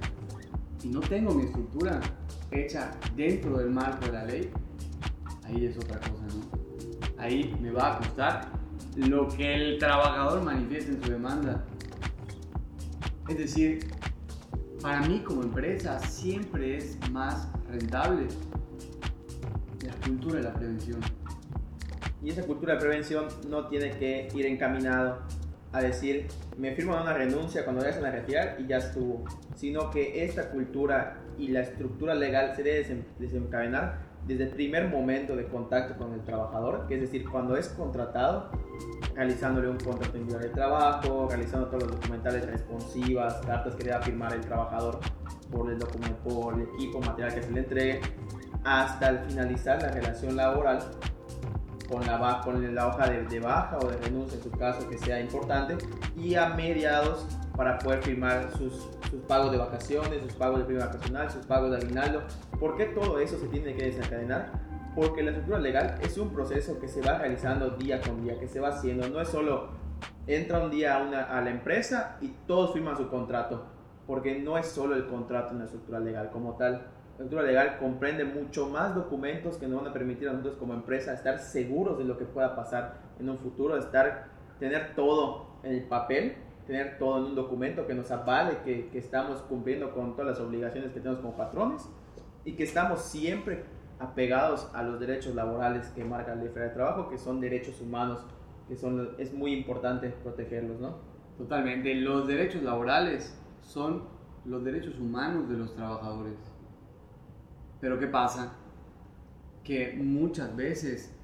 y 0.83 0.89
no 0.89 1.01
tengo 1.01 1.35
mi 1.35 1.45
estructura, 1.45 2.01
hecha 2.51 2.91
dentro 3.15 3.59
del 3.59 3.71
marco 3.71 4.07
de 4.07 4.13
la 4.13 4.25
ley, 4.25 4.51
ahí 5.45 5.67
es 5.67 5.77
otra 5.77 5.99
cosa, 6.01 6.25
¿no? 6.35 6.61
Ahí 7.19 7.57
me 7.61 7.71
va 7.71 7.97
a 7.97 7.99
costar 7.99 8.50
lo 8.97 9.29
que 9.29 9.55
el 9.55 9.79
trabajador 9.79 10.43
manifieste 10.43 10.93
en 10.93 11.03
su 11.03 11.11
demanda. 11.11 11.65
Es 13.29 13.39
decir, 13.39 13.87
para 14.83 15.01
mí 15.03 15.21
como 15.21 15.43
empresa 15.43 15.99
siempre 16.01 16.77
es 16.77 16.99
más 17.11 17.49
rentable 17.69 18.27
la 19.85 19.95
cultura 20.07 20.37
de 20.37 20.43
la 20.43 20.55
prevención. 20.55 21.01
Y 22.23 22.31
esa 22.31 22.43
cultura 22.43 22.75
de 22.75 22.81
prevención 22.81 23.29
no 23.49 23.67
tiene 23.69 23.93
que 23.93 24.29
ir 24.35 24.47
encaminado 24.47 25.21
a 25.73 25.81
decir, 25.81 26.27
me 26.59 26.75
firmo 26.75 27.01
una 27.01 27.15
renuncia 27.15 27.65
cuando 27.65 27.83
ya 27.85 27.93
se 27.93 28.01
la 28.01 28.11
retirar 28.11 28.57
y 28.59 28.67
ya 28.67 28.79
estuvo, 28.79 29.25
sino 29.55 29.91
que 29.91 30.25
esta 30.25 30.51
cultura 30.51 31.19
y 31.39 31.49
la 31.49 31.61
estructura 31.61 32.15
legal 32.15 32.55
se 32.57 32.63
debe 32.63 33.05
desencadenar 33.19 34.10
desde 34.27 34.45
el 34.45 34.51
primer 34.51 34.89
momento 34.89 35.35
de 35.35 35.47
contacto 35.47 35.97
con 35.97 36.13
el 36.13 36.23
trabajador, 36.23 36.87
que 36.87 36.95
es 36.95 37.01
decir, 37.01 37.29
cuando 37.29 37.57
es 37.57 37.69
contratado, 37.69 38.51
realizándole 39.15 39.69
un 39.69 39.79
contrato 39.79 40.17
individual 40.17 40.43
de 40.43 40.51
trabajo, 40.51 41.27
realizando 41.29 41.67
todos 41.69 41.85
los 41.85 41.93
documentales 41.93 42.47
responsivas, 42.47 43.41
cartas 43.47 43.75
que 43.75 43.85
deba 43.85 44.01
firmar 44.01 44.33
el 44.35 44.41
trabajador 44.41 45.01
por 45.51 45.71
el, 45.71 45.79
documento, 45.79 46.17
por 46.23 46.55
el 46.55 46.63
equipo, 46.63 47.01
material 47.01 47.35
que 47.35 47.43
se 47.43 47.51
le 47.51 47.61
entregue, 47.61 48.01
hasta 48.65 49.09
el 49.09 49.19
finalizar 49.21 49.83
la 49.83 49.89
relación 49.89 50.37
laboral 50.37 50.79
con 51.91 52.07
la, 52.07 52.41
con 52.45 52.75
la 52.75 52.87
hoja 52.87 53.09
de, 53.09 53.25
de, 53.25 53.41
baja 53.41 53.79
o 53.79 53.89
de 53.89 53.97
renuncia 53.97 54.37
en 54.37 54.45
su 54.45 54.51
caso 54.53 54.89
que 54.89 54.97
sea 54.97 55.21
importante 55.21 55.77
y 56.17 56.37
a 56.37 56.51
mediados 56.51 57.27
para 57.61 57.79
poder 57.79 58.03
firmar 58.03 58.51
sus, 58.57 58.89
pagos 59.29 59.53
de 59.53 59.59
vacaciones, 59.59 60.23
sus 60.23 60.33
pagos 60.33 60.61
de 60.61 60.65
prima 60.65 60.87
vacacional, 60.87 61.31
sus 61.31 61.45
pagos 61.45 61.71
de 61.71 61.77
aguinaldo. 61.77 62.23
¿Por 62.59 62.75
qué 62.75 62.87
todo 62.87 63.19
eso 63.19 63.39
se 63.39 63.49
tiene 63.49 63.75
que 63.75 63.85
desencadenar? 63.85 64.51
Porque 64.97 65.23
la 65.23 65.33
estructura 65.33 65.59
legal 65.59 65.99
es 66.01 66.17
un 66.17 66.33
proceso 66.33 66.81
que 66.81 66.89
se 66.89 67.03
va 67.03 67.19
realizando 67.19 67.69
día 67.73 68.01
con 68.01 68.25
día, 68.25 68.41
que 68.41 68.49
se 68.49 68.61
va 68.61 68.69
haciendo. 68.69 69.07
No 69.11 69.21
es 69.21 69.29
solo 69.29 69.73
entra 70.27 70.61
un 70.61 70.71
día 70.71 70.97
a, 70.97 71.03
una, 71.03 71.25
a 71.25 71.43
la 71.43 71.51
empresa 71.51 72.17
y 72.23 72.29
todos 72.47 72.73
firman 72.73 72.97
su 72.97 73.11
contrato, 73.11 73.67
porque 74.07 74.39
no 74.39 74.57
es 74.57 74.67
solo 74.67 74.97
el 74.97 75.07
contrato 75.07 75.53
en 75.53 75.59
la 75.59 75.65
estructura 75.67 76.01
legal 76.01 76.31
como 76.31 76.57
tal 76.57 76.73
la 76.73 77.25
estructura 77.25 77.43
legal 77.43 77.77
comprende 77.79 78.25
mucho 78.25 78.71
más 78.71 78.95
documentos 78.95 79.59
que 79.59 79.69
nos 79.69 79.83
van 79.83 79.91
a 79.91 79.93
permitir 79.93 80.31
a 80.31 80.33
nosotros 80.33 80.57
como 80.57 80.73
empresa 80.73 81.13
estar 81.13 81.39
seguros 81.39 81.99
de 81.99 82.05
lo 82.05 82.17
que 82.17 82.25
pueda 82.25 82.57
pasar 82.57 82.95
en 83.19 83.29
un 83.29 83.37
futuro, 83.37 83.77
estar, 83.77 84.29
tener 84.59 84.95
todo 84.95 85.59
en 85.63 85.75
el 85.75 85.83
papel, 85.83 86.37
tener 86.71 86.99
todo 86.99 87.19
en 87.19 87.25
un 87.25 87.35
documento 87.35 87.87
que 87.87 87.95
nos 87.95 88.11
avale 88.11 88.59
que, 88.65 88.89
que 88.89 88.99
estamos 88.99 89.41
cumpliendo 89.43 89.93
con 89.93 90.15
todas 90.15 90.39
las 90.39 90.41
obligaciones 90.41 90.93
que 90.93 91.01
tenemos 91.01 91.21
como 91.21 91.37
patrones 91.37 91.89
y 92.45 92.53
que 92.53 92.63
estamos 92.63 93.01
siempre 93.03 93.65
apegados 93.99 94.71
a 94.75 94.83
los 94.83 95.01
derechos 95.01 95.35
laborales 95.35 95.89
que 95.89 96.05
marca 96.05 96.35
la 96.35 96.43
ley 96.43 96.53
de 96.53 96.69
trabajo, 96.71 97.11
que 97.11 97.19
son 97.19 97.41
derechos 97.41 97.81
humanos, 97.81 98.25
que 98.69 98.77
son, 98.77 99.11
es 99.19 99.33
muy 99.33 99.53
importante 99.53 100.09
protegerlos, 100.09 100.81
¿no? 100.81 100.97
Totalmente, 101.37 101.95
los 101.95 102.27
derechos 102.27 102.63
laborales 102.63 103.37
son 103.63 104.05
los 104.45 104.65
derechos 104.65 104.99
humanos 104.99 105.49
de 105.49 105.57
los 105.57 105.75
trabajadores 105.75 106.39
pero 107.81 107.99
¿qué 107.99 108.07
pasa? 108.07 108.53
Que 109.65 109.95
muchas 109.97 110.55
veces 110.55 111.15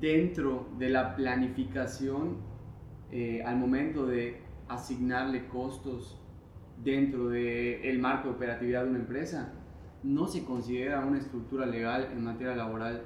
dentro 0.00 0.68
de 0.78 0.90
la 0.90 1.14
planificación, 1.14 2.38
eh, 3.12 3.42
al 3.44 3.56
momento 3.56 4.06
de 4.06 4.40
asignarle 4.70 5.46
costos 5.48 6.18
dentro 6.82 7.28
del 7.28 7.84
el 7.84 7.98
marco 7.98 8.28
de 8.28 8.34
operatividad 8.34 8.84
de 8.84 8.90
una 8.90 8.98
empresa, 9.00 9.52
no 10.02 10.26
se 10.26 10.44
considera 10.44 11.04
una 11.04 11.18
estructura 11.18 11.66
legal 11.66 12.08
en 12.12 12.24
materia 12.24 12.56
laboral. 12.56 13.02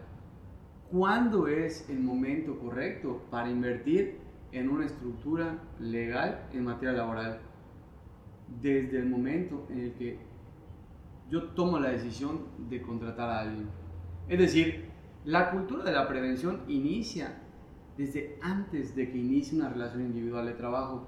¿Cuándo 0.90 1.48
es 1.48 1.88
el 1.90 1.98
momento 1.98 2.58
correcto 2.58 3.22
para 3.30 3.50
invertir 3.50 4.18
en 4.52 4.68
una 4.68 4.86
estructura 4.86 5.58
legal 5.80 6.46
en 6.52 6.64
materia 6.64 6.94
laboral? 6.94 7.40
Desde 8.62 8.98
el 8.98 9.06
momento 9.06 9.66
en 9.70 9.80
el 9.80 9.92
que 9.94 10.18
yo 11.30 11.48
tomo 11.54 11.80
la 11.80 11.88
decisión 11.88 12.42
de 12.68 12.80
contratar 12.80 13.30
a 13.30 13.40
alguien. 13.40 13.68
Es 14.28 14.38
decir, 14.38 14.94
La 15.24 15.50
cultura 15.50 15.84
de 15.84 15.92
la 15.92 16.06
prevención 16.06 16.60
inicia 16.68 17.40
desde 17.96 18.38
antes 18.42 18.94
de 18.94 19.10
que 19.10 19.16
inicie 19.16 19.58
una 19.58 19.70
relación 19.70 20.02
individual 20.02 20.44
de 20.44 20.52
trabajo, 20.52 21.06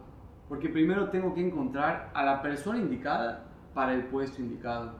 porque 0.48 0.68
primero 0.68 1.10
tengo 1.10 1.34
que 1.34 1.46
encontrar 1.46 2.10
a 2.14 2.24
la 2.24 2.42
persona 2.42 2.78
indicada 2.78 3.44
para 3.74 3.94
el 3.94 4.04
puesto 4.04 4.40
indicado. 4.40 4.92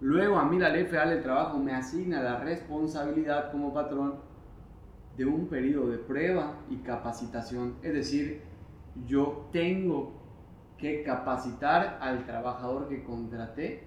Luego 0.00 0.38
a 0.38 0.44
mí 0.44 0.58
la 0.58 0.68
ley 0.68 0.84
federal 0.84 1.10
del 1.10 1.22
trabajo 1.22 1.58
me 1.58 1.74
asigna 1.74 2.22
la 2.22 2.40
responsabilidad 2.40 3.50
como 3.50 3.72
patrón 3.72 4.16
de 5.16 5.24
un 5.24 5.46
periodo 5.46 5.88
de 5.88 5.98
prueba 5.98 6.58
y 6.68 6.76
capacitación, 6.78 7.76
es 7.82 7.94
decir, 7.94 8.42
yo 9.06 9.48
tengo 9.52 10.12
que 10.78 11.02
capacitar 11.02 11.98
al 12.00 12.26
trabajador 12.26 12.88
que 12.88 13.04
contraté 13.04 13.86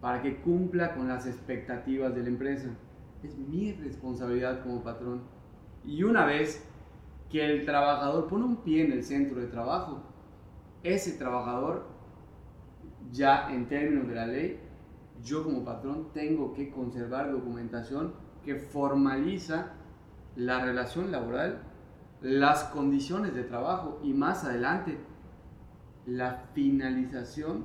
para 0.00 0.22
que 0.22 0.40
cumpla 0.40 0.94
con 0.94 1.08
las 1.08 1.26
expectativas 1.26 2.14
de 2.14 2.22
la 2.22 2.28
empresa. 2.28 2.68
Es 3.22 3.36
mi 3.36 3.72
responsabilidad 3.72 4.62
como 4.62 4.82
patrón. 4.82 5.22
Y 5.84 6.02
una 6.02 6.24
vez 6.26 6.66
que 7.30 7.44
el 7.44 7.64
trabajador 7.64 8.28
pone 8.28 8.44
un 8.44 8.56
pie 8.56 8.84
en 8.84 8.92
el 8.92 9.04
centro 9.04 9.40
de 9.40 9.46
trabajo, 9.46 10.02
ese 10.94 11.12
trabajador, 11.12 11.86
ya 13.12 13.52
en 13.52 13.68
términos 13.68 14.08
de 14.08 14.14
la 14.14 14.26
ley, 14.26 14.60
yo 15.22 15.42
como 15.42 15.64
patrón 15.64 16.08
tengo 16.12 16.52
que 16.52 16.70
conservar 16.70 17.32
documentación 17.32 18.14
que 18.44 18.56
formaliza 18.56 19.72
la 20.36 20.64
relación 20.64 21.10
laboral, 21.10 21.62
las 22.20 22.64
condiciones 22.64 23.34
de 23.34 23.42
trabajo 23.42 24.00
y 24.02 24.12
más 24.12 24.44
adelante 24.44 24.98
la 26.06 26.44
finalización 26.54 27.64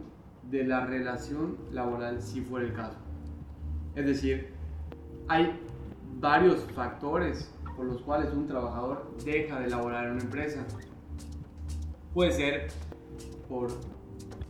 de 0.50 0.64
la 0.64 0.86
relación 0.86 1.58
laboral 1.72 2.22
si 2.22 2.42
fuera 2.42 2.66
el 2.66 2.74
caso. 2.74 2.98
Es 3.96 4.06
decir, 4.06 4.54
hay 5.28 5.60
varios 6.20 6.64
factores 6.74 7.54
por 7.76 7.86
los 7.86 8.02
cuales 8.02 8.34
un 8.34 8.48
trabajador 8.48 9.16
deja 9.24 9.60
de 9.60 9.70
laborar 9.70 10.06
en 10.06 10.14
una 10.14 10.22
empresa. 10.22 10.66
Puede 12.14 12.32
ser 12.32 12.68
por 13.52 13.68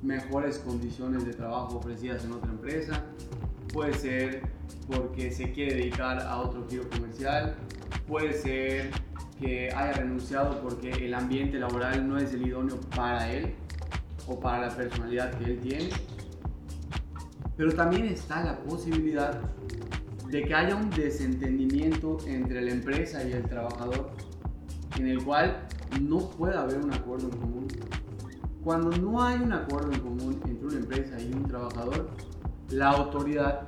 mejores 0.04 0.60
condiciones 0.60 1.26
de 1.26 1.34
trabajo 1.34 1.78
ofrecidas 1.78 2.24
en 2.24 2.34
otra 2.34 2.52
empresa, 2.52 3.04
puede 3.74 3.94
ser 3.96 4.44
porque 4.88 5.32
se 5.32 5.52
quiere 5.52 5.76
dedicar 5.76 6.20
a 6.20 6.38
otro 6.38 6.68
giro 6.70 6.88
comercial, 6.88 7.56
puede 8.08 8.34
ser 8.34 8.92
que 9.40 9.72
haya 9.72 9.94
renunciado 9.94 10.62
porque 10.62 10.92
el 10.92 11.16
ambiente 11.16 11.58
laboral 11.58 12.08
no 12.08 12.20
es 12.20 12.32
el 12.34 12.46
idóneo 12.46 12.80
para 12.96 13.32
él 13.32 13.56
o 14.28 14.40
para 14.40 14.68
la 14.68 14.76
personalidad 14.76 15.34
que 15.40 15.46
él 15.46 15.60
tiene. 15.60 15.90
Pero 17.58 17.74
también 17.74 18.06
está 18.06 18.44
la 18.44 18.60
posibilidad 18.60 19.42
de 20.30 20.44
que 20.44 20.54
haya 20.54 20.76
un 20.76 20.92
desentendimiento 20.92 22.18
entre 22.28 22.62
la 22.62 22.72
empresa 22.72 23.24
y 23.24 23.32
el 23.34 23.44
trabajador 23.44 24.12
en 25.00 25.08
el 25.08 25.24
cual 25.24 25.68
no 26.00 26.30
pueda 26.30 26.62
haber 26.62 26.78
un 26.78 26.94
acuerdo 26.94 27.30
en 27.30 27.38
común. 27.38 27.68
Cuando 28.64 28.96
no 28.98 29.24
hay 29.24 29.40
un 29.40 29.54
acuerdo 29.54 29.92
en 29.92 30.00
común 30.02 30.40
entre 30.46 30.68
una 30.68 30.78
empresa 30.78 31.20
y 31.20 31.34
un 31.34 31.46
trabajador, 31.48 32.10
la 32.70 32.90
autoridad, 32.92 33.68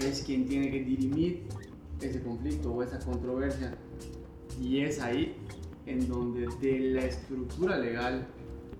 es 0.00 0.22
quien 0.22 0.46
tiene 0.46 0.70
que 0.70 0.82
dirimir 0.82 1.46
ese 2.00 2.22
conflicto 2.22 2.72
o 2.72 2.82
esa 2.82 2.98
controversia, 2.98 3.74
y 4.58 4.80
es 4.80 5.00
ahí 5.00 5.36
en 5.84 6.08
donde 6.08 6.48
de 6.60 6.78
la 6.90 7.02
estructura 7.02 7.76
legal 7.76 8.26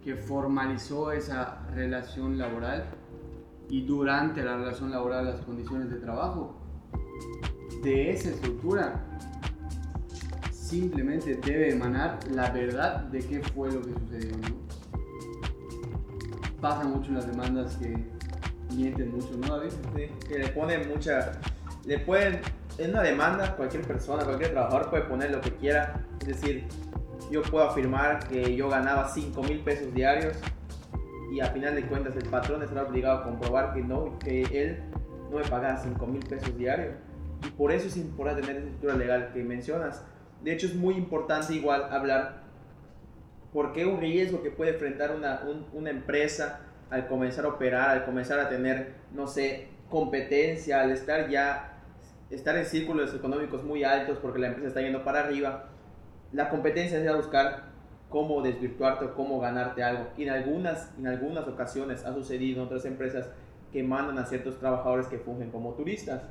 que 0.02 0.16
formalizó 0.16 1.12
esa 1.12 1.66
relación 1.74 2.38
laboral 2.38 2.86
y 3.68 3.84
durante 3.84 4.42
la 4.42 4.56
relación 4.56 4.90
laboral 4.90 5.26
las 5.26 5.40
condiciones 5.42 5.90
de 5.90 5.96
trabajo, 5.96 6.56
de 7.82 8.10
esa 8.10 8.30
estructura 8.30 9.04
simplemente 10.50 11.36
debe 11.36 11.72
emanar 11.72 12.18
la 12.30 12.50
verdad 12.50 13.02
de 13.04 13.18
qué 13.20 13.40
fue 13.40 13.70
lo 13.70 13.82
que 13.82 13.92
sucedió. 13.92 14.71
Pasa 16.62 16.84
mucho 16.84 17.08
en 17.08 17.16
las 17.16 17.26
demandas 17.26 17.76
que 17.76 17.92
mienten 18.72 19.10
mucho, 19.10 19.36
¿no, 19.36 19.58
David? 19.58 19.72
Sí, 19.96 20.28
que 20.28 20.38
le 20.38 20.48
ponen 20.48 20.88
mucha... 20.88 21.32
Le 21.84 21.98
pueden... 21.98 22.40
En 22.78 22.90
una 22.90 23.02
demanda, 23.02 23.56
cualquier 23.56 23.82
persona, 23.82 24.24
cualquier 24.24 24.52
trabajador 24.52 24.88
puede 24.88 25.02
poner 25.02 25.32
lo 25.32 25.40
que 25.40 25.50
quiera. 25.56 26.06
Es 26.20 26.28
decir, 26.28 26.68
yo 27.32 27.42
puedo 27.42 27.68
afirmar 27.68 28.28
que 28.28 28.54
yo 28.54 28.68
ganaba 28.68 29.08
5 29.08 29.42
mil 29.42 29.58
pesos 29.58 29.92
diarios 29.92 30.36
y 31.32 31.40
a 31.40 31.46
final 31.46 31.74
de 31.74 31.84
cuentas 31.86 32.14
el 32.14 32.28
patrón 32.28 32.62
estará 32.62 32.84
obligado 32.84 33.18
a 33.18 33.24
comprobar 33.24 33.74
que 33.74 33.82
no, 33.82 34.16
que 34.20 34.42
él 34.42 34.84
no 35.32 35.38
me 35.38 35.44
pagaba 35.44 35.78
5 35.78 36.06
mil 36.06 36.24
pesos 36.24 36.56
diarios. 36.56 36.94
Y 37.44 37.50
por 37.50 37.72
eso 37.72 37.88
es 37.88 37.96
importante 37.96 38.42
tener 38.42 38.58
esa 38.58 38.66
estructura 38.66 38.94
legal 38.94 39.30
que 39.34 39.42
mencionas. 39.42 40.04
De 40.44 40.52
hecho, 40.52 40.66
es 40.66 40.76
muy 40.76 40.94
importante 40.94 41.54
igual 41.54 41.88
hablar 41.90 42.41
por 43.52 43.72
qué 43.72 43.84
un 43.86 44.00
riesgo 44.00 44.42
que 44.42 44.50
puede 44.50 44.72
enfrentar 44.72 45.14
una, 45.14 45.42
una 45.72 45.90
empresa 45.90 46.60
al 46.90 47.06
comenzar 47.06 47.44
a 47.44 47.48
operar, 47.48 47.90
al 47.90 48.04
comenzar 48.04 48.38
a 48.38 48.48
tener, 48.48 48.94
no 49.12 49.26
sé, 49.26 49.68
competencia, 49.88 50.80
al 50.80 50.90
estar 50.90 51.28
ya, 51.28 51.78
estar 52.30 52.56
en 52.56 52.64
círculos 52.64 53.14
económicos 53.14 53.62
muy 53.62 53.84
altos 53.84 54.18
porque 54.18 54.38
la 54.38 54.48
empresa 54.48 54.68
está 54.68 54.80
yendo 54.80 55.04
para 55.04 55.20
arriba, 55.20 55.68
la 56.32 56.48
competencia 56.48 56.98
es 56.98 57.06
a 57.06 57.16
buscar 57.16 57.72
cómo 58.08 58.42
desvirtuarte 58.42 59.06
o 59.06 59.14
cómo 59.14 59.40
ganarte 59.40 59.82
algo. 59.82 60.08
Y 60.16 60.24
en 60.24 60.30
algunas, 60.30 60.92
en 60.98 61.06
algunas 61.06 61.46
ocasiones 61.46 62.04
ha 62.04 62.12
sucedido 62.14 62.60
en 62.60 62.66
otras 62.66 62.84
empresas 62.84 63.30
que 63.72 63.82
mandan 63.82 64.18
a 64.18 64.26
ciertos 64.26 64.58
trabajadores 64.58 65.06
que 65.06 65.18
fungen 65.18 65.50
como 65.50 65.74
turistas, 65.74 66.22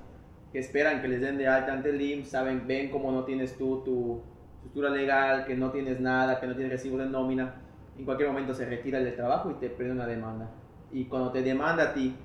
que 0.51 0.59
esperan 0.59 1.01
que 1.01 1.07
les 1.07 1.21
den 1.21 1.37
de 1.37 1.47
alta 1.47 1.73
ante 1.73 1.89
el 1.89 2.01
IMSS, 2.01 2.29
saben, 2.29 2.67
ven 2.67 2.89
cómo 2.91 3.11
no 3.11 3.25
tienes 3.25 3.57
tú 3.57 3.83
tu 3.83 4.21
estructura 4.61 4.91
legal, 4.91 5.45
que 5.45 5.55
no 5.55 5.71
tienes 5.71 5.99
nada, 5.99 6.39
que 6.39 6.45
no 6.45 6.53
tienes 6.53 6.71
recibo 6.71 6.97
de 6.99 7.07
nómina, 7.07 7.55
en 7.97 8.05
cualquier 8.05 8.29
momento 8.29 8.53
se 8.53 8.65
retira 8.65 8.99
del 8.99 9.15
trabajo 9.15 9.49
y 9.49 9.55
te 9.55 9.69
prende 9.69 9.95
una 9.95 10.05
demanda. 10.05 10.51
Y 10.91 11.05
cuando 11.05 11.31
te 11.31 11.41
demanda 11.41 11.83
a 11.83 11.93
ti, 11.93 12.15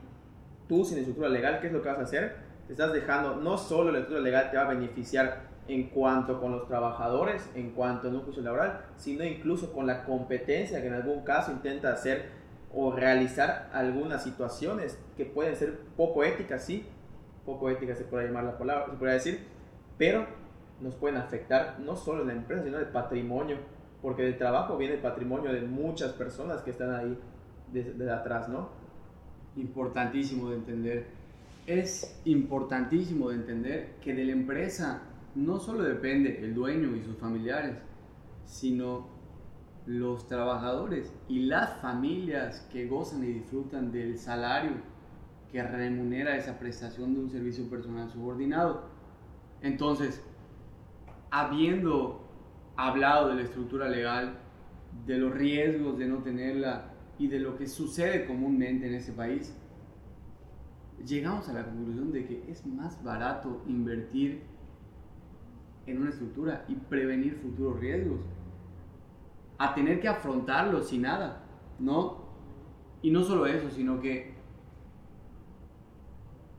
tú 0.69 0.85
sin 0.85 0.99
estructura 0.99 1.31
legal, 1.31 1.61
¿qué 1.61 1.69
es 1.69 1.73
lo 1.73 1.83
que 1.83 1.89
vas 1.89 1.99
a 1.99 2.03
hacer? 2.03 2.37
Te 2.67 2.75
estás 2.75 2.93
dejando, 2.93 3.37
no 3.37 3.57
solo 3.57 3.91
la 3.91 3.99
estructura 3.99 4.21
legal 4.21 4.51
te 4.51 4.59
va 4.59 4.65
a 4.65 4.69
beneficiar 4.69 5.47
en 5.67 5.89
cuanto 5.89 6.41
con 6.41 6.53
los 6.53 6.69
trabajadores, 6.69 7.51
en 7.55 7.71
cuanto 7.71 8.09
en 8.09 8.17
un 8.17 8.23
juicio 8.23 8.43
laboral, 8.43 8.83
sino 8.97 9.25
incluso 9.25 9.73
con 9.73 9.87
la 9.87 10.05
competencia 10.05 10.81
que 10.81 10.89
en 10.89 10.95
algún 10.95 11.25
caso 11.25 11.53
intenta 11.53 11.93
hacer 11.93 12.31
o 12.75 12.93
realizar 12.93 13.71
algunas 13.73 14.23
situaciones 14.23 15.03
que 15.17 15.25
pueden 15.25 15.57
ser 15.57 15.79
poco 15.97 16.23
éticas, 16.23 16.65
sí, 16.65 16.87
poco 17.45 17.71
éticas 17.71 17.99
se 17.99 18.05
puede 18.05 18.27
llamar 18.27 18.45
la 18.45 18.59
palabra, 18.59 18.87
se 18.91 18.97
puede 18.97 19.15
decir, 19.15 19.47
pero 19.97 20.27
nos 20.81 20.95
pueden 20.95 21.17
afectar 21.17 21.79
no 21.81 21.97
solo 21.97 22.23
en 22.23 22.29
la 22.29 22.35
empresa, 22.35 22.65
sino 22.65 22.79
el 22.79 22.87
patrimonio, 22.87 23.59
porque 24.03 24.23
del 24.23 24.37
trabajo 24.37 24.77
viene 24.77 24.95
el 24.95 25.01
patrimonio 25.01 25.53
de 25.53 25.63
muchas 25.63 26.13
personas 26.13 26.63
que 26.63 26.71
están 26.71 26.95
ahí 26.95 27.19
desde, 27.73 28.11
atrás, 28.11 28.49
¿no? 28.49 28.69
Importantísimo 29.57 30.51
de 30.51 30.57
entender. 30.57 31.07
Es 31.67 32.21
importantísimo 32.25 33.31
de 33.31 33.37
entender 33.37 33.95
que 34.01 34.15
de 34.15 34.25
la 34.25 34.33
empresa 34.33 35.03
no 35.35 35.59
solo 35.59 35.83
depende 35.83 36.39
el 36.45 36.55
dueño 36.55 36.95
y 36.95 37.03
sus 37.03 37.17
familiares, 37.17 37.77
sino 38.45 39.09
los 39.87 40.27
trabajadores 40.27 41.13
y 41.29 41.41
las 41.41 41.81
familias 41.81 42.67
que 42.73 42.87
gozan 42.87 43.25
y 43.25 43.29
disfrutan 43.29 43.93
del 43.93 44.19
salario 44.19 44.73
que 45.51 45.63
remunera 45.63 46.37
esa 46.37 46.59
prestación 46.59 47.15
de 47.15 47.21
un 47.21 47.31
servicio 47.31 47.69
personal 47.71 48.11
subordinado. 48.11 48.83
Entonces, 49.63 50.23
habiendo 51.37 52.27
hablado 52.77 53.29
de 53.29 53.35
la 53.35 53.43
estructura 53.43 53.91
legal, 53.91 54.39
de 55.05 55.19
los 55.19 55.35
riesgos 55.35 55.99
de 55.99 56.07
no 56.07 56.23
tenerla 56.23 56.95
y 57.19 57.29
de 57.29 57.41
lo 57.41 57.59
que 57.59 57.67
sucede 57.67 58.25
comúnmente 58.25 58.87
en 58.87 58.95
ese 58.95 59.13
país, 59.13 59.55
llegamos 61.05 61.47
a 61.51 61.53
la 61.53 61.67
conclusión 61.67 62.11
de 62.11 62.25
que 62.25 62.51
es 62.51 62.65
más 62.67 63.05
barato 63.05 63.63
invertir 63.67 64.45
en 65.85 66.01
una 66.01 66.09
estructura 66.09 66.65
y 66.69 66.75
prevenir 66.75 67.35
futuros 67.35 67.81
riesgos. 67.81 68.21
A 69.59 69.75
tener 69.75 70.01
que 70.01 70.09
afrontarlos 70.09 70.89
sin 70.89 71.03
nada, 71.03 71.45
¿no? 71.79 72.25
Y 73.03 73.11
no 73.11 73.23
solo 73.23 73.45
eso, 73.45 73.69
sino 73.71 74.01
que 74.01 74.35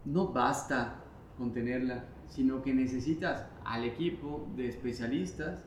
no 0.05 0.27
basta 0.27 1.03
con 1.35 1.51
tenerla, 1.51 2.05
sino 2.27 2.61
que 2.61 2.75
necesitas 2.75 3.47
al 3.67 3.83
equipo 3.83 4.47
de 4.55 4.69
especialistas 4.69 5.63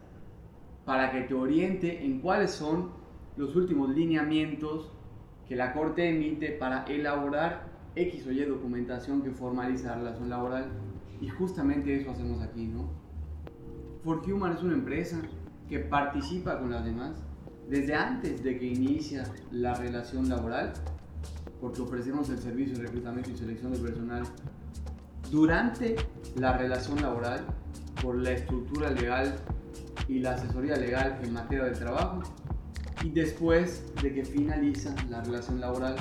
para 0.84 1.12
que 1.12 1.22
te 1.22 1.34
oriente 1.34 2.04
en 2.04 2.20
cuáles 2.20 2.50
son 2.50 2.90
los 3.36 3.54
últimos 3.54 3.90
lineamientos 3.90 4.90
que 5.46 5.54
la 5.54 5.72
Corte 5.72 6.08
emite 6.08 6.52
para 6.52 6.84
elaborar 6.84 7.68
X 7.94 8.26
o 8.26 8.32
Y 8.32 8.44
documentación 8.44 9.22
que 9.22 9.30
formaliza 9.30 9.90
la 9.90 9.96
relación 9.96 10.30
laboral. 10.30 10.68
Y 11.20 11.28
justamente 11.28 12.00
eso 12.00 12.10
hacemos 12.10 12.40
aquí, 12.42 12.66
¿no? 12.66 12.88
For 14.02 14.22
Human 14.26 14.52
es 14.52 14.62
una 14.62 14.74
empresa 14.74 15.20
que 15.68 15.80
participa 15.80 16.58
con 16.58 16.70
las 16.70 16.84
demás 16.84 17.22
desde 17.68 17.94
antes 17.94 18.42
de 18.42 18.58
que 18.58 18.66
inicia 18.66 19.24
la 19.52 19.74
relación 19.74 20.28
laboral, 20.28 20.72
porque 21.60 21.82
ofrecemos 21.82 22.30
el 22.30 22.38
servicio 22.38 22.76
de 22.76 22.84
reclutamiento 22.84 23.30
y 23.30 23.36
selección 23.36 23.72
de 23.72 23.78
personal 23.78 24.22
durante 25.30 25.96
la 26.36 26.56
relación 26.56 27.00
laboral 27.02 27.44
por 28.03 28.16
la 28.16 28.33
estructura 28.33 28.90
legal 28.90 29.37
y 30.09 30.20
la 30.20 30.35
asesoría 30.35 30.76
legal 30.76 31.18
en 31.22 31.33
materia 31.33 31.64
de 31.64 31.72
trabajo 31.72 32.22
y 33.03 33.11
después 33.11 33.83
de 34.03 34.14
que 34.14 34.24
finaliza 34.24 34.94
la 35.09 35.22
relación 35.22 35.61
laboral 35.61 35.96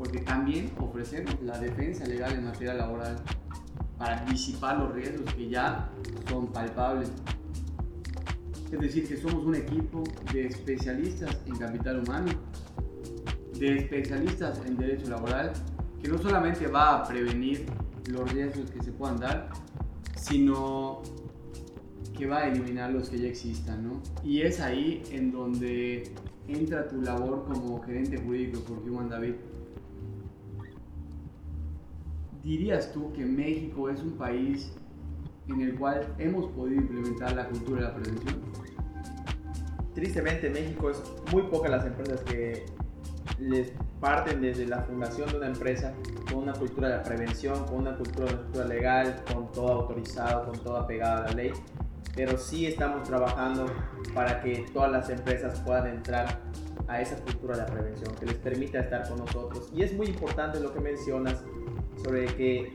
porque 0.00 0.20
también 0.20 0.70
ofrecemos 0.78 1.36
la 1.42 1.58
defensa 1.58 2.06
legal 2.06 2.32
en 2.32 2.46
materia 2.46 2.72
laboral 2.72 3.16
para 3.98 4.24
disipar 4.24 4.78
los 4.78 4.94
riesgos 4.94 5.34
que 5.34 5.50
ya 5.50 5.90
son 6.26 6.46
palpables. 6.46 7.12
Es 8.72 8.80
decir, 8.80 9.06
que 9.06 9.18
somos 9.18 9.44
un 9.44 9.56
equipo 9.56 10.04
de 10.32 10.46
especialistas 10.46 11.38
en 11.44 11.58
capital 11.58 12.00
humano, 12.00 12.32
de 13.58 13.76
especialistas 13.76 14.58
en 14.64 14.78
derecho 14.78 15.10
laboral, 15.10 15.52
que 16.02 16.08
no 16.08 16.16
solamente 16.16 16.66
va 16.66 17.00
a 17.00 17.04
prevenir 17.06 17.66
los 18.06 18.32
riesgos 18.32 18.70
que 18.70 18.82
se 18.82 18.92
puedan 18.92 19.18
dar, 19.18 19.50
sino 20.20 21.02
que 22.16 22.26
va 22.26 22.40
a 22.40 22.48
eliminar 22.48 22.90
los 22.90 23.08
que 23.08 23.18
ya 23.18 23.28
existan, 23.28 23.88
¿no? 23.88 24.02
Y 24.22 24.42
es 24.42 24.60
ahí 24.60 25.02
en 25.10 25.32
donde 25.32 26.12
entra 26.48 26.86
tu 26.88 27.00
labor 27.00 27.46
como 27.48 27.80
gerente 27.82 28.18
jurídico 28.18 28.60
por 28.60 28.78
Human 28.78 29.08
David. 29.08 29.34
¿Dirías 32.42 32.92
tú 32.92 33.12
que 33.12 33.24
México 33.24 33.88
es 33.88 34.02
un 34.02 34.12
país 34.12 34.72
en 35.48 35.62
el 35.62 35.74
cual 35.76 36.14
hemos 36.18 36.46
podido 36.52 36.80
implementar 36.82 37.34
la 37.34 37.48
cultura 37.48 37.80
de 37.80 37.86
la 37.88 37.94
prevención? 37.94 38.40
Tristemente 39.94 40.50
México 40.50 40.90
es 40.90 41.02
muy 41.32 41.42
pocas 41.44 41.70
las 41.70 41.86
empresas 41.86 42.20
que 42.22 42.66
les 43.38 43.72
parten 44.00 44.40
desde 44.40 44.66
la 44.66 44.82
fundación 44.82 45.30
de 45.30 45.36
una 45.36 45.46
empresa 45.48 45.92
con 46.28 46.38
una 46.38 46.52
cultura 46.52 46.88
de 46.88 46.98
prevención, 47.04 47.64
con 47.66 47.76
una 47.76 47.96
cultura, 47.96 48.26
una 48.32 48.42
cultura 48.42 48.64
legal, 48.64 49.22
con 49.32 49.52
todo 49.52 49.72
autorizado, 49.72 50.46
con 50.46 50.58
todo 50.58 50.76
apegado 50.78 51.24
a 51.24 51.26
la 51.28 51.32
ley 51.32 51.52
pero 52.14 52.36
sí 52.36 52.66
estamos 52.66 53.08
trabajando 53.08 53.66
para 54.14 54.40
que 54.40 54.66
todas 54.72 54.90
las 54.90 55.08
empresas 55.10 55.60
puedan 55.60 55.86
entrar 55.86 56.40
a 56.88 57.00
esa 57.00 57.16
cultura 57.16 57.56
de 57.56 57.70
prevención, 57.70 58.14
que 58.16 58.26
les 58.26 58.34
permita 58.36 58.80
estar 58.80 59.08
con 59.08 59.18
nosotros. 59.18 59.70
Y 59.72 59.82
es 59.82 59.92
muy 59.92 60.08
importante 60.08 60.58
lo 60.58 60.72
que 60.72 60.80
mencionas 60.80 61.42
sobre 62.02 62.26
que 62.26 62.74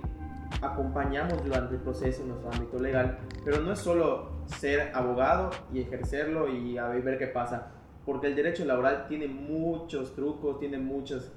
acompañamos 0.61 1.43
durante 1.43 1.75
el 1.75 1.81
proceso 1.81 2.21
en 2.21 2.29
nuestro 2.29 2.51
ámbito 2.51 2.79
legal, 2.79 3.19
pero 3.43 3.59
no 3.61 3.73
es 3.73 3.79
solo 3.79 4.31
ser 4.45 4.91
abogado 4.95 5.51
y 5.73 5.81
ejercerlo 5.81 6.47
y 6.47 6.77
a 6.77 6.87
ver 6.87 7.17
qué 7.17 7.27
pasa, 7.27 7.71
porque 8.05 8.27
el 8.27 8.35
derecho 8.35 8.65
laboral 8.65 9.07
tiene 9.07 9.27
muchos 9.27 10.15
trucos, 10.15 10.59
tiene 10.59 10.77
muchas, 10.77 11.31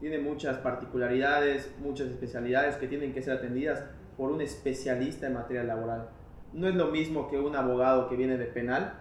tiene 0.00 0.18
muchas 0.18 0.58
particularidades, 0.58 1.74
muchas 1.80 2.08
especialidades 2.08 2.76
que 2.76 2.88
tienen 2.88 3.12
que 3.12 3.22
ser 3.22 3.38
atendidas 3.38 3.84
por 4.16 4.30
un 4.30 4.40
especialista 4.40 5.26
en 5.26 5.34
materia 5.34 5.64
laboral 5.64 6.08
no 6.52 6.68
es 6.68 6.74
lo 6.74 6.88
mismo 6.88 7.28
que 7.28 7.38
un 7.38 7.54
abogado 7.54 8.08
que 8.08 8.16
viene 8.16 8.36
de 8.36 8.46
penal 8.46 8.94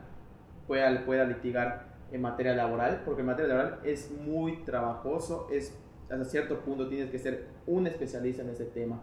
pueda, 0.67 1.05
pueda 1.05 1.25
litigar 1.25 1.87
en 2.11 2.21
materia 2.21 2.55
laboral, 2.55 3.01
porque 3.05 3.21
en 3.21 3.27
materia 3.27 3.55
laboral 3.55 3.79
es 3.83 4.11
muy 4.11 4.63
trabajoso, 4.63 5.47
es 5.51 5.77
hasta 6.09 6.25
cierto 6.25 6.61
punto 6.61 6.87
tienes 6.87 7.11
que 7.11 7.19
ser 7.19 7.47
un 7.67 7.87
especialista 7.87 8.41
en 8.41 8.49
ese 8.49 8.65
tema. 8.65 9.01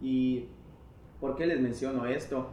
¿Y 0.00 0.48
por 1.20 1.36
qué 1.36 1.46
les 1.46 1.60
menciono 1.60 2.06
esto? 2.06 2.50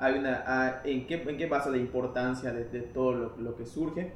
Hay 0.00 0.18
una, 0.18 0.42
ah, 0.46 0.80
¿en, 0.84 1.06
qué, 1.06 1.22
¿En 1.22 1.36
qué 1.36 1.46
basa 1.46 1.68
la 1.68 1.76
importancia 1.76 2.54
de, 2.54 2.64
todo 2.80 3.12
lo, 3.12 3.36
lo, 3.36 3.54
que 3.54 3.66
surge? 3.66 4.14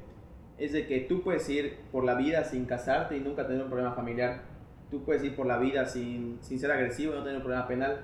Es 0.57 0.73
de 0.73 0.87
que 0.87 1.01
tú 1.01 1.21
puedes 1.21 1.47
ir 1.47 1.77
por 1.91 2.03
la 2.03 2.15
vida 2.15 2.43
sin 2.43 2.65
casarte 2.65 3.15
y 3.15 3.19
nunca 3.19 3.45
tener 3.45 3.61
un 3.61 3.67
problema 3.67 3.93
familiar. 3.93 4.41
Tú 4.89 5.03
puedes 5.03 5.23
ir 5.23 5.35
por 5.35 5.45
la 5.45 5.59
vida 5.59 5.85
sin, 5.85 6.39
ser 6.41 6.71
agresivo 6.71 7.13
y 7.13 7.17
no 7.17 7.21
tener 7.21 7.37
un 7.37 7.43
problema 7.43 7.67
penal. 7.67 7.99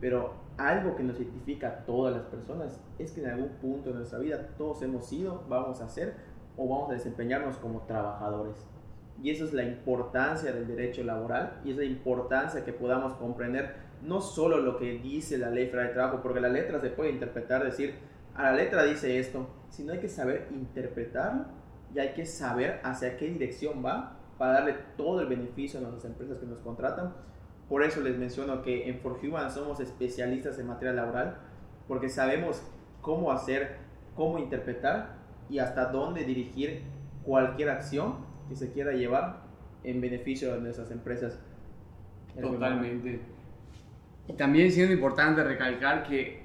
Pero 0.00 0.32
algo 0.56 0.96
que 0.96 1.02
nos 1.02 1.20
identifica 1.20 1.68
a 1.68 1.76
todas 1.84 2.16
las 2.16 2.24
personas 2.24 2.80
es 2.98 3.12
que 3.12 3.20
en 3.20 3.28
algún 3.28 3.50
punto 3.60 3.90
de 3.90 3.96
nuestra 3.96 4.18
vida 4.18 4.48
todos 4.56 4.80
hemos 4.80 5.06
sido, 5.06 5.44
vamos 5.46 5.82
a 5.82 5.90
ser 5.90 6.14
o 6.56 6.66
vamos 6.66 6.88
a 6.88 6.94
desempeñarnos 6.94 7.58
como 7.58 7.82
trabajadores. 7.82 8.66
Y 9.22 9.28
esa 9.28 9.44
es 9.44 9.52
la 9.52 9.64
importancia 9.64 10.52
del 10.52 10.66
derecho 10.66 11.04
laboral 11.04 11.60
y 11.64 11.72
es 11.72 11.76
la 11.76 11.84
importancia 11.84 12.64
que 12.64 12.72
podamos 12.72 13.12
comprender 13.14 13.74
no 14.02 14.20
solo 14.20 14.58
lo 14.58 14.76
que 14.76 14.98
dice 14.98 15.38
la 15.38 15.50
ley 15.50 15.66
federal 15.66 15.88
de 15.88 15.94
trabajo, 15.94 16.20
porque 16.22 16.40
la 16.40 16.48
letra 16.48 16.80
se 16.80 16.90
puede 16.90 17.10
interpretar, 17.10 17.64
decir, 17.64 17.94
a 18.34 18.44
la 18.44 18.52
letra 18.52 18.84
dice 18.84 19.18
esto, 19.18 19.48
sino 19.70 19.92
hay 19.92 20.00
que 20.00 20.08
saber 20.08 20.48
interpretarlo 20.50 21.46
y 21.94 21.98
hay 21.98 22.12
que 22.12 22.26
saber 22.26 22.80
hacia 22.82 23.16
qué 23.16 23.26
dirección 23.26 23.84
va 23.84 24.18
para 24.38 24.52
darle 24.52 24.76
todo 24.96 25.20
el 25.20 25.28
beneficio 25.28 25.78
a 25.78 25.82
nuestras 25.82 26.04
empresas 26.04 26.38
que 26.38 26.46
nos 26.46 26.58
contratan 26.58 27.14
por 27.68 27.82
eso 27.82 28.00
les 28.00 28.16
menciono 28.16 28.62
que 28.62 28.88
en 28.88 29.00
For 29.00 29.18
Human 29.22 29.50
somos 29.50 29.80
especialistas 29.80 30.58
en 30.58 30.68
materia 30.68 30.94
laboral, 30.94 31.38
porque 31.88 32.08
sabemos 32.08 32.62
cómo 33.00 33.32
hacer, 33.32 33.78
cómo 34.14 34.38
interpretar 34.38 35.16
y 35.48 35.58
hasta 35.58 35.86
dónde 35.86 36.24
dirigir 36.24 36.82
cualquier 37.24 37.70
acción 37.70 38.24
que 38.48 38.54
se 38.54 38.72
quiera 38.72 38.92
llevar 38.92 39.42
en 39.82 40.00
beneficio 40.00 40.54
de 40.54 40.60
nuestras 40.60 40.92
empresas. 40.92 41.40
Totalmente. 42.40 43.20
También 44.36 44.72
siendo 44.72 44.92
importante 44.92 45.42
recalcar 45.44 46.06
que 46.08 46.42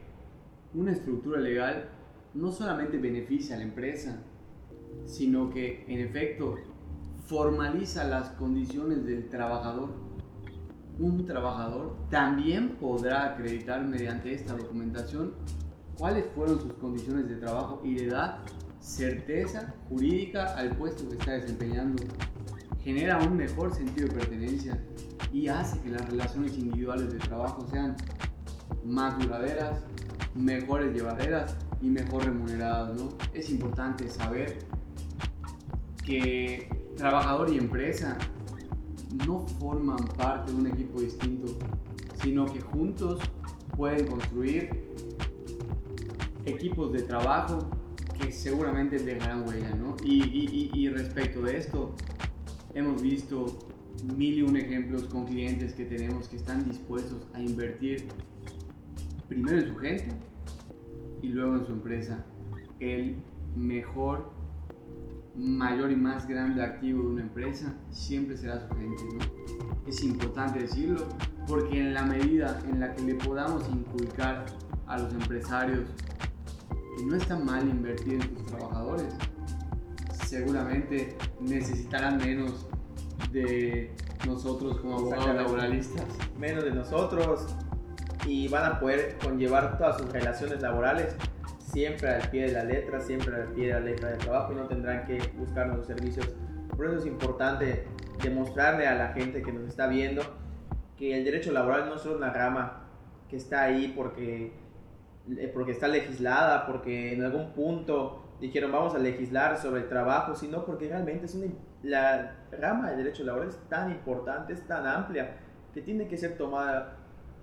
una 0.74 0.92
estructura 0.92 1.40
legal 1.40 1.90
no 2.34 2.52
solamente 2.52 2.98
beneficia 2.98 3.56
a 3.56 3.60
la 3.60 3.66
empresa, 3.66 4.22
sino 5.06 5.50
que 5.50 5.84
en 5.88 6.00
efecto 6.00 6.56
formaliza 7.26 8.04
las 8.04 8.30
condiciones 8.32 9.06
del 9.06 9.30
trabajador 9.30 10.12
un 11.00 11.26
trabajador 11.26 11.96
también 12.10 12.76
podrá 12.80 13.34
acreditar 13.34 13.84
mediante 13.84 14.34
esta 14.34 14.56
documentación 14.56 15.34
cuáles 15.98 16.26
fueron 16.36 16.60
sus 16.60 16.74
condiciones 16.74 17.28
de 17.28 17.36
trabajo 17.36 17.82
y 17.84 17.96
le 17.96 18.08
da 18.08 18.44
certeza 18.80 19.74
jurídica 19.90 20.56
al 20.56 20.76
puesto 20.76 21.08
que 21.10 21.16
está 21.16 21.34
desempeñando. 21.34 22.04
Genera 22.84 23.20
un 23.20 23.38
mejor 23.38 23.74
sentido 23.74 24.08
de 24.08 24.16
pertenencia 24.16 24.84
y 25.32 25.48
hace 25.48 25.80
que 25.82 25.90
las 25.90 26.08
relaciones 26.10 26.58
individuales 26.58 27.12
de 27.12 27.20
trabajo 27.20 27.66
sean 27.70 27.96
más 28.84 29.20
duraderas, 29.20 29.84
mejores 30.36 30.94
llevaderas 30.94 31.56
y 31.82 31.90
mejor 31.90 32.26
remuneradas. 32.26 32.96
¿no? 32.96 33.10
Es 33.34 33.50
importante 33.50 34.10
saber 34.10 34.60
que 36.04 36.70
trabajador 36.98 37.52
y 37.52 37.58
empresa 37.58 38.18
no 39.28 39.46
forman 39.60 40.04
parte 40.18 40.52
de 40.52 40.58
un 40.58 40.68
equipo 40.68 41.02
distinto, 41.02 41.54
sino 42.22 42.46
que 42.46 42.62
juntos 42.62 43.20
pueden 43.76 44.08
construir 44.08 44.92
equipos 46.46 46.92
de 46.92 47.04
trabajo 47.04 47.60
que 48.20 48.32
seguramente 48.32 49.00
dejarán 49.00 49.48
huella, 49.48 49.74
¿no? 49.76 49.96
Y, 50.04 50.88
respecto 50.90 51.42
de 51.42 51.58
esto, 51.58 51.96
hemos 52.74 53.02
visto 53.02 53.46
mil 54.16 54.40
y 54.40 54.42
un 54.42 54.58
ejemplos 54.58 55.04
con 55.06 55.26
clientes 55.26 55.74
que 55.74 55.86
tenemos 55.86 56.28
que 56.28 56.38
están 56.38 56.64
dispuestos 56.64 57.28
a 57.34 57.42
invertir 57.42 58.08
primero 59.28 59.60
en 59.60 59.68
su 59.68 59.76
gente 59.78 60.10
y 61.22 61.28
luego 61.30 61.58
en 61.58 61.66
su 61.66 61.72
empresa. 61.74 62.26
El 62.80 63.18
mejor 63.56 64.32
mayor 65.36 65.92
y 65.92 65.96
más 65.96 66.28
grande 66.28 66.64
activo 66.64 67.04
de 67.04 67.08
una 67.10 67.22
empresa 67.22 67.74
siempre 67.92 68.38
será 68.38 68.68
su 68.68 68.76
gente. 68.76 69.04
¿no? 69.14 69.88
Es 69.88 70.04
importante 70.04 70.60
decirlo 70.60 71.08
porque 71.48 71.80
en 71.80 71.94
la 71.94 72.04
medida 72.04 72.62
en 72.70 72.80
la 72.80 72.94
que 72.94 73.04
le 73.04 73.16
podamos 73.16 73.68
inculcar 73.70 74.46
a 74.88 74.98
los 75.00 75.14
empresarios 75.14 75.90
que 76.98 77.06
no 77.06 77.16
está 77.16 77.38
mal 77.38 77.68
invertir 77.68 78.16
en 78.16 78.22
sus 78.22 78.46
trabajadores, 78.46 79.14
seguramente 80.32 81.18
necesitarán 81.42 82.18
menos 82.18 82.66
de 83.34 83.92
nosotros 84.26 84.80
como 84.80 85.00
abogados 85.00 85.36
laboralistas. 85.36 86.06
Menos 86.40 86.64
de 86.64 86.72
nosotros 86.72 87.54
y 88.26 88.48
van 88.48 88.72
a 88.72 88.80
poder 88.80 89.18
conllevar 89.22 89.78
todas 89.78 89.98
sus 89.98 90.10
relaciones 90.10 90.62
laborales 90.62 91.18
siempre 91.60 92.10
al 92.10 92.30
pie 92.30 92.44
de 92.44 92.54
la 92.54 92.64
letra, 92.64 93.02
siempre 93.02 93.36
al 93.36 93.50
pie 93.50 93.68
de 93.68 93.74
la 93.74 93.80
letra 93.82 94.12
de 94.12 94.18
trabajo 94.18 94.54
y 94.54 94.56
no 94.56 94.68
tendrán 94.68 95.06
que 95.06 95.20
buscar 95.38 95.68
los 95.68 95.86
servicios. 95.86 96.30
Por 96.78 96.86
eso 96.86 97.00
es 97.00 97.06
importante 97.06 97.84
demostrarle 98.24 98.88
a 98.88 98.96
la 98.96 99.10
gente 99.10 99.42
que 99.42 99.52
nos 99.52 99.68
está 99.68 99.88
viendo 99.88 100.22
que 100.98 101.18
el 101.18 101.26
derecho 101.26 101.52
laboral 101.52 101.90
no 101.90 101.96
es 101.96 102.02
solo 102.02 102.16
una 102.16 102.32
rama 102.32 102.84
que 103.30 103.36
está 103.36 103.64
ahí 103.64 103.92
porque, 103.94 104.54
eh, 105.38 105.52
porque 105.54 105.74
está 105.74 105.90
legislada, 105.90 106.66
porque 106.68 107.14
en 107.14 107.24
algún 107.24 107.52
punto 107.52 108.21
dijeron 108.42 108.72
vamos 108.72 108.96
a 108.96 108.98
legislar 108.98 109.58
sobre 109.58 109.82
el 109.82 109.88
trabajo, 109.88 110.36
sino 110.36 110.66
porque 110.66 110.90
realmente 110.90 111.28
es 111.28 111.36
una, 111.36 111.48
la 111.84 112.36
rama 112.52 112.90
del 112.90 112.98
derecho 112.98 113.24
laboral 113.24 113.50
es 113.50 113.58
tan 113.70 113.92
importante, 113.92 114.54
es 114.54 114.68
tan 114.68 114.86
amplia, 114.86 115.38
que 115.74 115.82
tiene 115.82 116.08
que 116.08 116.18
ser 116.18 116.38
tomada 116.38 116.98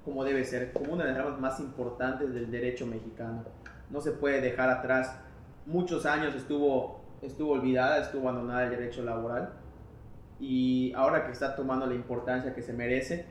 como 0.04 0.24
debe 0.24 0.44
ser, 0.44 0.72
como 0.72 0.94
una 0.94 1.04
de 1.04 1.12
las 1.12 1.22
ramas 1.22 1.40
más 1.40 1.60
importantes 1.60 2.32
del 2.32 2.50
derecho 2.50 2.86
mexicano. 2.86 3.44
No 3.90 4.00
se 4.00 4.12
puede 4.12 4.40
dejar 4.40 4.70
atrás. 4.70 5.18
Muchos 5.66 6.06
años 6.06 6.34
estuvo, 6.34 7.02
estuvo 7.20 7.52
olvidada, 7.52 7.98
estuvo 7.98 8.28
abandonada 8.28 8.64
el 8.64 8.70
derecho 8.70 9.02
laboral. 9.02 9.52
Y 10.40 10.92
ahora 10.94 11.24
que 11.24 11.32
está 11.32 11.54
tomando 11.54 11.86
la 11.86 11.94
importancia 11.94 12.54
que 12.54 12.62
se 12.62 12.72
merece, 12.72 13.26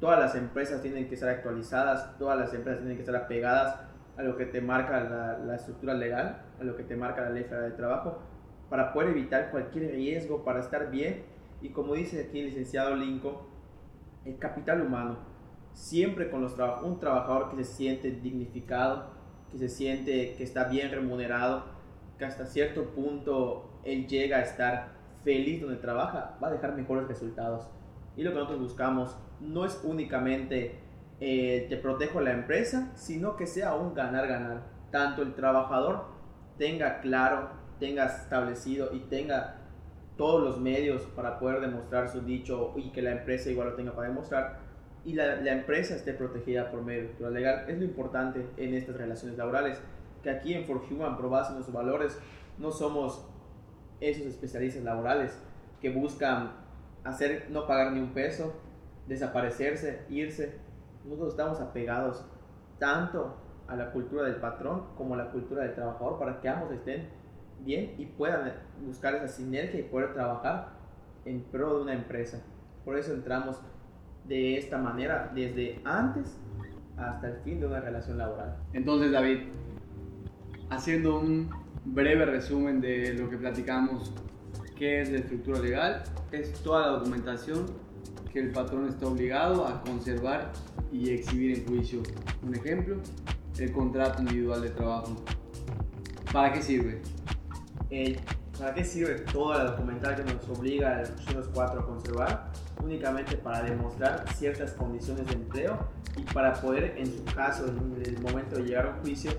todas 0.00 0.18
las 0.18 0.34
empresas 0.34 0.82
tienen 0.82 1.08
que 1.08 1.14
estar 1.14 1.28
actualizadas, 1.28 2.18
todas 2.18 2.36
las 2.36 2.52
empresas 2.52 2.80
tienen 2.80 2.96
que 2.96 3.02
estar 3.02 3.16
apegadas 3.16 3.76
a 4.16 4.22
lo 4.22 4.36
que 4.36 4.46
te 4.46 4.60
marca 4.60 5.00
la, 5.00 5.38
la 5.38 5.54
estructura 5.54 5.94
legal, 5.94 6.42
a 6.60 6.64
lo 6.64 6.76
que 6.76 6.84
te 6.84 6.96
marca 6.96 7.22
la 7.22 7.30
ley 7.30 7.44
federal 7.44 7.70
de 7.70 7.76
trabajo, 7.76 8.18
para 8.68 8.92
poder 8.92 9.10
evitar 9.10 9.50
cualquier 9.50 9.92
riesgo, 9.92 10.44
para 10.44 10.60
estar 10.60 10.90
bien. 10.90 11.24
Y 11.62 11.70
como 11.70 11.94
dice 11.94 12.26
aquí 12.28 12.40
el 12.40 12.46
licenciado 12.46 12.94
Lincoln, 12.94 13.36
el 14.24 14.38
capital 14.38 14.82
humano, 14.82 15.18
siempre 15.72 16.30
con 16.30 16.42
los 16.42 16.54
un 16.82 16.98
trabajador 16.98 17.50
que 17.50 17.64
se 17.64 17.72
siente 17.72 18.10
dignificado, 18.10 19.10
que 19.50 19.58
se 19.58 19.68
siente 19.68 20.34
que 20.36 20.44
está 20.44 20.64
bien 20.64 20.90
remunerado, 20.90 21.64
que 22.18 22.24
hasta 22.24 22.46
cierto 22.46 22.90
punto 22.90 23.80
él 23.84 24.06
llega 24.06 24.38
a 24.38 24.42
estar 24.42 24.98
feliz 25.24 25.60
donde 25.60 25.76
trabaja, 25.76 26.36
va 26.42 26.48
a 26.48 26.52
dejar 26.52 26.74
mejores 26.74 27.08
resultados. 27.08 27.68
Y 28.16 28.22
lo 28.22 28.30
que 28.30 28.36
nosotros 28.36 28.60
buscamos 28.60 29.16
no 29.40 29.64
es 29.64 29.80
únicamente 29.84 30.80
eh, 31.20 31.66
te 31.68 31.76
protejo 31.76 32.20
la 32.20 32.32
empresa, 32.32 32.92
sino 32.94 33.36
que 33.36 33.46
sea 33.46 33.74
un 33.74 33.94
ganar-ganar. 33.94 34.62
Tanto 34.90 35.22
el 35.22 35.34
trabajador 35.34 36.06
tenga 36.58 37.00
claro, 37.00 37.50
tenga 37.78 38.06
establecido 38.06 38.90
y 38.92 39.00
tenga 39.00 39.56
todos 40.16 40.42
los 40.42 40.60
medios 40.60 41.02
para 41.14 41.38
poder 41.38 41.60
demostrar 41.60 42.10
su 42.10 42.20
dicho 42.22 42.74
y 42.76 42.90
que 42.90 43.02
la 43.02 43.12
empresa 43.12 43.50
igual 43.50 43.68
lo 43.68 43.74
tenga 43.74 43.92
para 43.92 44.08
demostrar 44.08 44.68
y 45.04 45.14
la, 45.14 45.52
empresa 45.52 45.94
esté 45.94 46.12
protegida 46.12 46.70
por 46.70 46.82
medio 46.82 47.08
de 47.18 47.30
legal. 47.30 47.64
Es 47.68 47.78
lo 47.78 47.84
importante 47.84 48.46
en 48.56 48.74
estas 48.74 48.96
relaciones 48.96 49.38
laborales, 49.38 49.80
que 50.22 50.28
aquí 50.28 50.52
en 50.52 50.66
For 50.66 50.82
Human, 50.90 51.16
probados 51.16 51.50
nuestros 51.50 51.74
valores, 51.74 52.18
no 52.58 52.70
somos 52.70 53.24
esos 54.00 54.26
especialistas 54.26 54.82
laborales 54.84 55.38
que 55.80 55.90
buscan 55.90 56.52
hacer 57.04 57.46
no 57.50 57.66
pagar 57.66 57.92
ni 57.92 58.00
un 58.00 58.12
peso, 58.12 58.52
desaparecerse, 59.06 60.04
irse. 60.10 60.58
Nosotros 61.04 61.30
estamos 61.30 61.60
apegados 61.60 62.24
tanto 62.78 63.34
a 63.68 63.76
la 63.76 63.90
cultura 63.90 64.24
del 64.24 64.36
patrón 64.36 64.84
como 64.96 65.14
a 65.14 65.18
la 65.18 65.30
cultura 65.30 65.62
del 65.62 65.74
trabajador 65.74 66.18
para 66.18 66.40
que 66.40 66.48
ambos 66.48 66.72
estén 66.72 67.08
bien 67.64 67.94
y 67.98 68.06
puedan 68.06 68.52
buscar 68.84 69.14
esa 69.14 69.28
sinergia 69.28 69.80
y 69.80 69.82
poder 69.82 70.14
trabajar 70.14 70.70
en 71.24 71.42
pro 71.42 71.76
de 71.76 71.82
una 71.82 71.92
empresa. 71.92 72.42
Por 72.84 72.96
eso 72.96 73.12
entramos 73.12 73.56
de 74.26 74.58
esta 74.58 74.78
manera 74.78 75.30
desde 75.34 75.80
antes 75.84 76.38
hasta 76.96 77.28
el 77.28 77.36
fin 77.38 77.60
de 77.60 77.66
una 77.66 77.80
relación 77.80 78.18
laboral. 78.18 78.56
Entonces, 78.72 79.12
David, 79.12 79.40
haciendo 80.70 81.18
un 81.18 81.50
breve 81.84 82.24
resumen 82.24 82.80
de 82.80 83.14
lo 83.14 83.30
que 83.30 83.36
platicamos, 83.36 84.12
¿qué 84.76 85.02
es 85.02 85.10
la 85.10 85.18
estructura 85.18 85.60
legal? 85.60 86.02
Es 86.32 86.52
toda 86.62 86.82
la 86.82 86.88
documentación 86.98 87.66
que 88.32 88.40
el 88.40 88.50
patrón 88.50 88.88
está 88.88 89.06
obligado 89.06 89.66
a 89.66 89.80
conservar 89.82 90.52
y 90.92 91.10
exhibir 91.10 91.58
en 91.58 91.66
juicio. 91.66 92.02
Un 92.42 92.54
ejemplo, 92.54 92.96
el 93.60 93.72
contrato 93.72 94.22
individual 94.22 94.62
de 94.62 94.70
trabajo. 94.70 95.16
¿Para 96.32 96.52
qué 96.52 96.62
sirve? 96.62 97.02
¿Para 98.58 98.74
qué 98.74 98.84
sirve 98.84 99.20
toda 99.32 99.58
la 99.58 99.70
documental 99.70 100.16
que 100.16 100.34
nos 100.34 100.48
obliga 100.48 101.00
el 101.00 101.12
804 101.12 101.80
a 101.80 101.86
conservar? 101.86 102.52
Únicamente 102.82 103.36
para 103.36 103.62
demostrar 103.62 104.24
ciertas 104.34 104.72
condiciones 104.72 105.26
de 105.26 105.34
empleo 105.34 105.78
y 106.16 106.22
para 106.22 106.54
poder, 106.54 106.94
en 106.98 107.06
su 107.06 107.24
caso, 107.34 107.66
en 107.66 108.02
el 108.04 108.20
momento 108.20 108.56
de 108.56 108.64
llegar 108.64 108.86
a 108.86 108.90
un 108.90 109.00
juicio, 109.00 109.30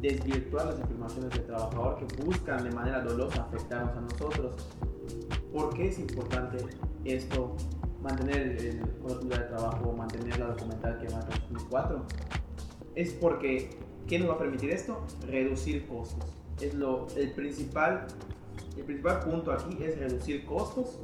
desvirtuar 0.00 0.66
las 0.66 0.80
afirmaciones 0.80 1.30
del 1.30 1.44
trabajador 1.44 2.06
que 2.06 2.24
buscan 2.24 2.64
de 2.64 2.70
manera 2.70 3.00
dolosa 3.00 3.42
afectarnos 3.42 3.96
a 3.96 4.00
nosotros. 4.00 4.68
¿Por 5.52 5.74
qué 5.74 5.88
es 5.88 5.98
importante 5.98 6.58
esto, 7.04 7.56
mantener 8.00 8.42
el, 8.42 8.58
el 8.58 9.28
de 9.28 9.36
trabajo, 9.38 9.92
mantener 9.92 10.38
la 10.38 10.46
documental 10.46 10.98
que 10.98 11.12
marca 11.12 11.34
el 11.34 11.40
2004? 11.42 12.06
Es 12.94 13.12
porque, 13.12 13.70
¿qué 14.06 14.18
nos 14.18 14.28
va 14.28 14.34
a 14.34 14.38
permitir 14.38 14.70
esto? 14.70 15.02
Reducir 15.26 15.86
costos. 15.86 16.36
Es 16.60 16.74
lo, 16.74 17.06
el, 17.16 17.32
principal, 17.32 18.06
el 18.76 18.84
principal 18.84 19.20
punto 19.20 19.52
aquí 19.52 19.78
es 19.82 19.98
reducir 19.98 20.44
costos, 20.44 20.98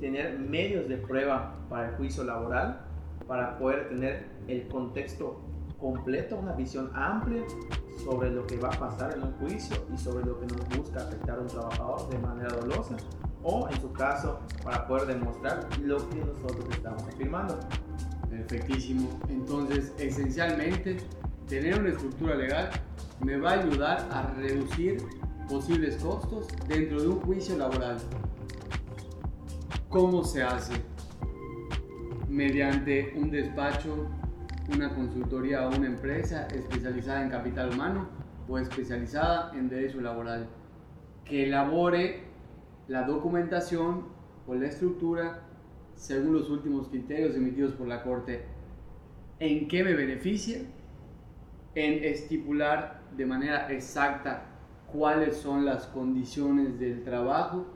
tener 0.00 0.38
medios 0.38 0.88
de 0.88 0.98
prueba 0.98 1.56
para 1.68 1.90
el 1.90 1.96
juicio 1.96 2.24
laboral, 2.24 2.84
para 3.26 3.56
poder 3.58 3.88
tener 3.88 4.26
el 4.48 4.68
contexto 4.68 5.40
completo, 5.78 6.36
una 6.36 6.52
visión 6.52 6.90
amplia 6.94 7.42
sobre 8.04 8.30
lo 8.30 8.46
que 8.46 8.56
va 8.56 8.68
a 8.68 8.78
pasar 8.78 9.14
en 9.16 9.22
un 9.22 9.32
juicio 9.32 9.76
y 9.92 9.98
sobre 9.98 10.24
lo 10.24 10.38
que 10.38 10.46
nos 10.46 10.68
busca 10.76 11.00
afectar 11.00 11.38
a 11.38 11.40
un 11.42 11.46
trabajador 11.48 12.08
de 12.08 12.18
manera 12.18 12.54
dolosa 12.54 12.96
o 13.42 13.68
en 13.68 13.80
su 13.80 13.92
caso 13.92 14.40
para 14.62 14.86
poder 14.86 15.06
demostrar 15.06 15.68
lo 15.80 16.08
que 16.08 16.16
nosotros 16.16 16.66
estamos 16.70 17.02
afirmando. 17.02 17.58
Perfectísimo. 18.30 19.08
Entonces, 19.28 19.92
esencialmente, 19.98 20.98
tener 21.48 21.78
una 21.78 21.90
estructura 21.90 22.34
legal 22.34 22.70
me 23.20 23.36
va 23.36 23.50
a 23.50 23.60
ayudar 23.60 24.08
a 24.10 24.34
reducir 24.34 25.02
posibles 25.48 25.96
costos 25.96 26.48
dentro 26.68 27.00
de 27.00 27.08
un 27.08 27.20
juicio 27.20 27.56
laboral. 27.56 27.98
¿Cómo 29.88 30.24
se 30.24 30.42
hace? 30.42 30.74
Mediante 32.28 33.12
un 33.16 33.30
despacho 33.30 34.08
una 34.74 34.94
consultoría 34.94 35.68
o 35.68 35.76
una 35.76 35.86
empresa 35.86 36.46
especializada 36.46 37.22
en 37.22 37.30
capital 37.30 37.72
humano 37.74 38.08
o 38.48 38.58
especializada 38.58 39.52
en 39.54 39.68
derecho 39.68 40.00
laboral 40.00 40.48
que 41.24 41.46
elabore 41.46 42.24
la 42.88 43.02
documentación 43.02 44.06
o 44.46 44.54
la 44.54 44.66
estructura 44.66 45.42
según 45.94 46.34
los 46.34 46.50
últimos 46.50 46.88
criterios 46.88 47.36
emitidos 47.36 47.74
por 47.74 47.86
la 47.86 48.02
Corte. 48.02 48.44
¿En 49.38 49.68
qué 49.68 49.84
me 49.84 49.94
beneficia? 49.94 50.58
En 51.74 52.04
estipular 52.04 53.02
de 53.16 53.26
manera 53.26 53.72
exacta 53.72 54.44
cuáles 54.92 55.36
son 55.36 55.64
las 55.64 55.86
condiciones 55.86 56.78
del 56.78 57.02
trabajo 57.02 57.66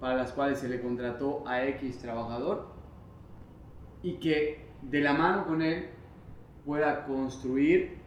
para 0.00 0.16
las 0.16 0.32
cuales 0.32 0.58
se 0.58 0.68
le 0.68 0.80
contrató 0.80 1.46
a 1.46 1.64
X 1.64 1.98
trabajador 1.98 2.66
y 4.02 4.14
que 4.14 4.66
de 4.82 5.00
la 5.00 5.12
mano 5.12 5.46
con 5.46 5.62
él 5.62 5.90
pueda 6.64 7.04
construir 7.06 7.98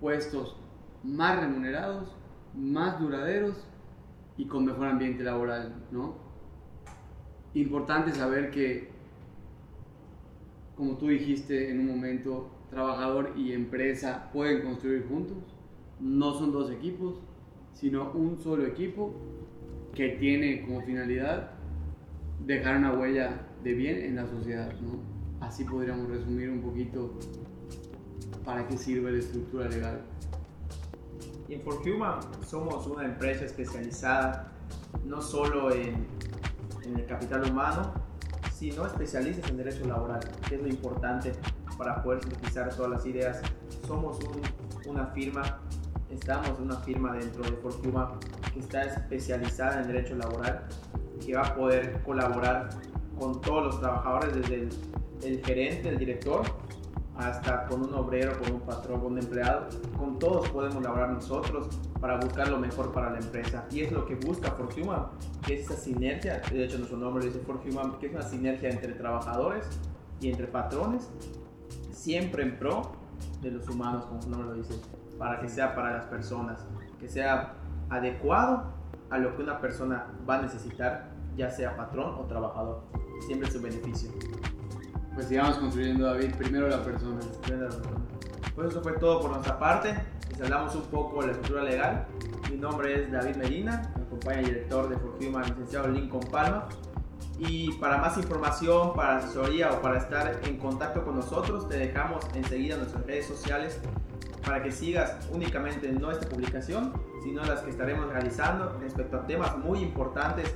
puestos 0.00 0.56
más 1.02 1.38
remunerados, 1.40 2.16
más 2.54 2.98
duraderos 2.98 3.66
y 4.38 4.46
con 4.46 4.64
mejor 4.64 4.86
ambiente 4.88 5.22
laboral, 5.22 5.74
¿no? 5.90 6.14
Importante 7.52 8.12
saber 8.12 8.50
que, 8.50 8.88
como 10.76 10.96
tú 10.96 11.08
dijiste 11.08 11.70
en 11.70 11.80
un 11.80 11.86
momento, 11.88 12.48
trabajador 12.70 13.32
y 13.36 13.52
empresa 13.52 14.30
pueden 14.32 14.62
construir 14.62 15.06
juntos. 15.08 15.36
No 15.98 16.32
son 16.32 16.52
dos 16.52 16.70
equipos, 16.70 17.20
sino 17.74 18.12
un 18.12 18.38
solo 18.38 18.64
equipo 18.64 19.14
que 19.94 20.10
tiene 20.10 20.62
como 20.62 20.80
finalidad 20.82 21.50
dejar 22.46 22.76
una 22.76 22.94
huella 22.94 23.46
de 23.62 23.74
bien 23.74 23.98
en 23.98 24.16
la 24.16 24.26
sociedad. 24.26 24.72
Así 25.40 25.64
podríamos 25.64 26.08
resumir 26.08 26.50
un 26.50 26.60
poquito 26.60 27.18
para 28.44 28.66
qué 28.66 28.76
sirve 28.76 29.12
la 29.12 29.18
estructura 29.18 29.68
legal. 29.68 30.00
En 31.48 31.62
Human 31.66 32.20
somos 32.46 32.86
una 32.86 33.04
empresa 33.04 33.44
especializada 33.44 34.52
no 35.04 35.20
solo 35.20 35.72
en, 35.72 36.06
en 36.84 36.96
el 36.96 37.06
capital 37.06 37.50
humano, 37.50 37.92
sino 38.54 38.86
especialistas 38.86 39.50
en 39.50 39.56
derecho 39.56 39.84
laboral, 39.86 40.20
que 40.48 40.54
es 40.54 40.62
lo 40.62 40.68
importante 40.68 41.32
para 41.80 42.02
poder 42.02 42.20
sintetizar 42.20 42.68
todas 42.76 42.90
las 42.90 43.06
ideas. 43.06 43.40
Somos 43.88 44.18
una 44.86 45.06
firma, 45.06 45.60
estamos 46.10 46.50
en 46.58 46.64
una 46.66 46.76
firma 46.76 47.14
dentro 47.14 47.42
de 47.42 47.88
Human 47.88 48.20
que 48.52 48.60
está 48.60 48.82
especializada 48.84 49.80
en 49.80 49.88
derecho 49.88 50.14
laboral, 50.14 50.68
que 51.24 51.34
va 51.34 51.46
a 51.46 51.54
poder 51.54 52.02
colaborar 52.02 52.68
con 53.18 53.40
todos 53.40 53.64
los 53.64 53.80
trabajadores 53.80 54.34
desde 54.34 54.54
el 54.54 54.70
el 55.22 55.44
gerente, 55.44 55.88
el 55.88 55.98
director, 55.98 56.42
hasta 57.16 57.66
con 57.66 57.82
un 57.82 57.94
obrero, 57.94 58.38
con 58.38 58.52
un 58.52 58.60
patrón, 58.60 59.00
con 59.00 59.12
un 59.12 59.18
empleado. 59.18 59.66
Con 59.98 60.18
todos 60.18 60.48
podemos 60.48 60.82
laborar 60.82 61.10
nosotros 61.10 61.68
para 62.00 62.16
buscar 62.16 62.48
lo 62.48 62.58
mejor 62.58 62.92
para 62.92 63.10
la 63.10 63.18
empresa. 63.18 63.66
Y 63.70 63.82
es 63.82 63.92
lo 63.92 64.06
que 64.06 64.14
busca 64.14 64.56
Human, 64.76 65.06
que 65.46 65.54
es 65.54 65.70
esa 65.70 65.76
sinergia, 65.76 66.40
de 66.50 66.64
hecho 66.64 66.78
nuestro 66.78 66.98
nombre 66.98 67.26
dice 67.26 67.40
Human, 67.46 67.98
que 67.98 68.06
es 68.06 68.12
una 68.12 68.22
sinergia 68.22 68.70
entre 68.70 68.92
trabajadores 68.92 69.66
y 70.20 70.30
entre 70.30 70.46
patrones, 70.46 71.10
siempre 71.92 72.42
en 72.42 72.58
pro 72.58 72.92
de 73.42 73.50
los 73.50 73.68
humanos, 73.68 74.04
como 74.06 74.22
su 74.22 74.30
nombre 74.30 74.48
lo 74.48 74.54
dice, 74.54 74.74
para 75.18 75.40
que 75.40 75.48
sea 75.48 75.74
para 75.74 75.92
las 75.92 76.06
personas, 76.06 76.64
que 76.98 77.08
sea 77.08 77.54
adecuado 77.88 78.72
a 79.10 79.18
lo 79.18 79.36
que 79.36 79.42
una 79.42 79.60
persona 79.60 80.06
va 80.28 80.38
a 80.38 80.42
necesitar, 80.42 81.10
ya 81.36 81.50
sea 81.50 81.76
patrón 81.76 82.14
o 82.18 82.24
trabajador. 82.26 82.82
Siempre 83.26 83.48
es 83.48 83.54
su 83.54 83.60
beneficio 83.60 84.10
pues 85.20 85.28
sigamos 85.28 85.58
construyendo, 85.58 86.06
David, 86.06 86.34
primero 86.36 86.68
la 86.68 86.82
persona. 86.82 87.20
Pues 88.54 88.70
eso 88.70 88.82
fue 88.82 88.92
todo 88.92 89.20
por 89.20 89.30
nuestra 89.30 89.58
parte. 89.58 89.94
Les 90.30 90.40
hablamos 90.40 90.74
un 90.74 90.84
poco 90.84 91.20
de 91.20 91.26
la 91.26 91.32
estructura 91.32 91.62
legal. 91.62 92.06
Mi 92.50 92.56
nombre 92.56 93.02
es 93.02 93.12
David 93.12 93.36
Medina, 93.36 93.92
me 93.96 94.02
acompaña 94.04 94.40
el 94.40 94.46
director 94.46 94.88
de 94.88 94.96
For 94.96 95.14
Human, 95.20 95.42
licenciado 95.42 95.88
Lincoln 95.88 96.26
Palma. 96.30 96.68
Y 97.40 97.72
para 97.72 97.96
más 97.96 98.18
información, 98.18 98.92
para 98.94 99.16
asesoría 99.16 99.72
o 99.72 99.80
para 99.80 99.98
estar 99.98 100.40
en 100.44 100.58
contacto 100.58 101.02
con 101.02 101.16
nosotros, 101.16 101.66
te 101.70 101.78
dejamos 101.78 102.22
enseguida 102.34 102.76
nuestras 102.76 103.06
redes 103.06 103.26
sociales 103.26 103.80
para 104.44 104.62
que 104.62 104.70
sigas 104.70 105.26
únicamente 105.32 105.90
no 105.90 106.10
esta 106.10 106.28
publicación, 106.28 106.92
sino 107.22 107.42
las 107.44 107.60
que 107.60 107.70
estaremos 107.70 108.08
realizando 108.12 108.78
respecto 108.78 109.16
a 109.16 109.26
temas 109.26 109.56
muy 109.56 109.78
importantes, 109.78 110.54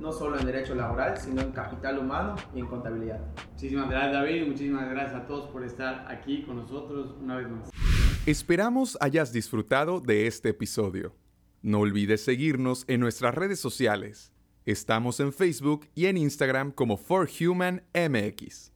no 0.00 0.10
solo 0.10 0.36
en 0.36 0.44
derecho 0.44 0.74
laboral, 0.74 1.16
sino 1.18 1.40
en 1.40 1.52
capital 1.52 2.00
humano 2.00 2.34
y 2.52 2.58
en 2.58 2.66
contabilidad. 2.66 3.20
Muchísimas 3.52 3.88
gracias 3.88 4.12
David 4.12 4.42
y 4.42 4.44
muchísimas 4.46 4.90
gracias 4.90 5.14
a 5.14 5.26
todos 5.28 5.48
por 5.50 5.64
estar 5.64 6.04
aquí 6.08 6.42
con 6.42 6.56
nosotros 6.56 7.14
una 7.22 7.36
vez 7.36 7.48
más. 7.48 7.70
Esperamos 8.26 8.98
hayas 9.00 9.32
disfrutado 9.32 10.00
de 10.00 10.26
este 10.26 10.48
episodio. 10.48 11.14
No 11.62 11.78
olvides 11.78 12.24
seguirnos 12.24 12.84
en 12.88 13.00
nuestras 13.00 13.36
redes 13.36 13.60
sociales. 13.60 14.33
Estamos 14.66 15.20
en 15.20 15.32
Facebook 15.32 15.86
y 15.94 16.06
en 16.06 16.16
Instagram 16.16 16.72
como 16.72 16.96
ForHumanMX. 16.96 18.73